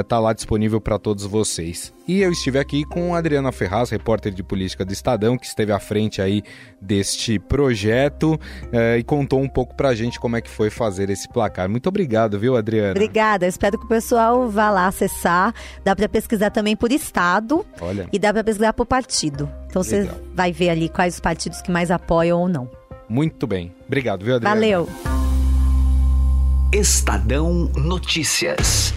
está 0.01 0.17
é, 0.17 0.19
lá 0.21 0.33
disponível 0.33 0.81
para 0.81 0.99
todos 0.99 1.25
vocês. 1.25 1.93
E 2.07 2.21
eu 2.21 2.33
estive 2.33 2.59
aqui 2.59 2.85
com 2.85 3.15
a 3.15 3.19
Adriana 3.19 3.53
Ferraz, 3.53 3.91
repórter 3.91 4.33
de 4.33 4.43
política 4.43 4.85
do 4.85 4.93
Estadão, 4.93 5.38
que 5.38 5.47
esteve 5.47 5.73
à 5.73 5.79
frente 5.79 6.21
aí 6.21 6.43
deste 6.81 7.38
projeto 7.38 8.38
é, 8.73 8.99
e 8.99 9.05
contou 9.05 9.41
um 9.41 9.49
pouco 9.49 9.75
para 9.77 9.91
a 9.91 9.95
gente 9.95 10.19
como 10.19 10.37
é 10.37 10.41
que 10.41 10.51
foi 10.51 10.69
fazer 10.69 11.11
esse 11.11 11.29
placar. 11.29 11.69
Muito 11.69 11.88
obrigado, 11.88 12.38
viu, 12.38 12.57
Adriana? 12.57 12.91
Obrigada. 12.91 13.47
Espero 13.47 13.79
que 13.79 13.85
o 13.85 13.88
pessoal 13.88 14.49
vá 14.49 14.71
lá 14.71 14.87
acessar. 14.87 15.55
Dá 15.85 15.95
para 15.95 16.09
pesquisar 16.09 16.51
também 16.51 16.77
por 16.77 16.91
estado 16.91 17.65
Olha. 17.81 18.09
e 18.12 18.19
dá 18.19 18.33
para 18.33 18.43
pesquisar 18.43 18.73
por 18.73 18.87
partido. 18.87 19.49
Então 19.72 19.82
você 19.82 20.06
vai 20.35 20.52
ver 20.52 20.68
ali 20.68 20.87
quais 20.87 21.14
os 21.14 21.20
partidos 21.20 21.62
que 21.62 21.72
mais 21.72 21.90
apoiam 21.90 22.38
ou 22.38 22.46
não. 22.46 22.70
Muito 23.08 23.46
bem. 23.46 23.74
Obrigado, 23.87 24.22
viu, 24.22 24.35
Adriana? 24.35 24.54
Valeu. 24.54 24.87
Estadão 26.70 27.70
Notícias. 27.74 28.92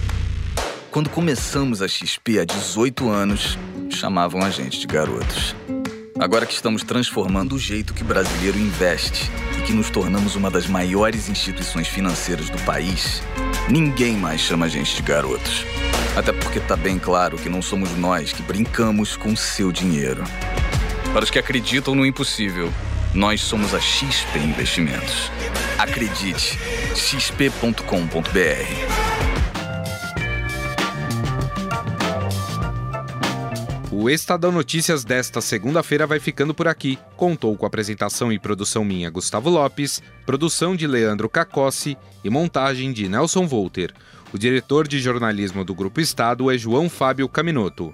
Quando 0.91 1.09
começamos 1.09 1.81
a 1.81 1.87
XP 1.87 2.39
há 2.39 2.43
18 2.43 3.09
anos, 3.09 3.57
chamavam 3.89 4.41
a 4.41 4.49
gente 4.49 4.77
de 4.77 4.85
garotos. 4.85 5.55
Agora 6.19 6.45
que 6.45 6.53
estamos 6.53 6.83
transformando 6.83 7.55
o 7.55 7.59
jeito 7.59 7.93
que 7.93 8.03
brasileiro 8.03 8.59
investe 8.59 9.31
e 9.57 9.61
que 9.61 9.71
nos 9.71 9.89
tornamos 9.89 10.35
uma 10.35 10.51
das 10.51 10.67
maiores 10.67 11.29
instituições 11.29 11.87
financeiras 11.87 12.49
do 12.49 12.57
país, 12.65 13.23
ninguém 13.69 14.17
mais 14.17 14.41
chama 14.41 14.65
a 14.65 14.69
gente 14.69 14.93
de 14.93 15.03
garotos. 15.03 15.65
Até 16.17 16.33
porque 16.33 16.59
está 16.59 16.75
bem 16.75 16.99
claro 16.99 17.37
que 17.37 17.47
não 17.47 17.61
somos 17.61 17.95
nós 17.95 18.33
que 18.33 18.41
brincamos 18.41 19.15
com 19.15 19.29
o 19.29 19.37
seu 19.37 19.71
dinheiro. 19.71 20.21
Para 21.15 21.23
os 21.23 21.31
que 21.31 21.39
acreditam 21.39 21.95
no 21.95 22.05
impossível, 22.05 22.69
nós 23.13 23.39
somos 23.39 23.73
a 23.73 23.79
XP 23.79 24.37
Investimentos. 24.37 25.31
Acredite, 25.79 26.59
xp.com.br. 26.93 27.79
O 33.89 34.09
Estadão 34.09 34.51
Notícias 34.51 35.05
desta 35.05 35.39
segunda-feira 35.39 36.05
vai 36.05 36.19
ficando 36.19 36.53
por 36.53 36.67
aqui. 36.67 36.99
Contou 37.15 37.55
com 37.55 37.65
apresentação 37.65 38.29
e 38.29 38.37
produção 38.37 38.83
minha, 38.83 39.09
Gustavo 39.09 39.49
Lopes, 39.49 40.03
produção 40.25 40.75
de 40.75 40.85
Leandro 40.85 41.29
Cacossi 41.29 41.97
e 42.25 42.29
montagem 42.29 42.91
de 42.91 43.07
Nelson 43.07 43.47
Volter. 43.47 43.93
O 44.33 44.37
diretor 44.37 44.85
de 44.85 44.99
jornalismo 44.99 45.63
do 45.63 45.73
Grupo 45.73 46.01
Estado 46.01 46.51
é 46.51 46.57
João 46.57 46.89
Fábio 46.89 47.29
Caminoto. 47.29 47.93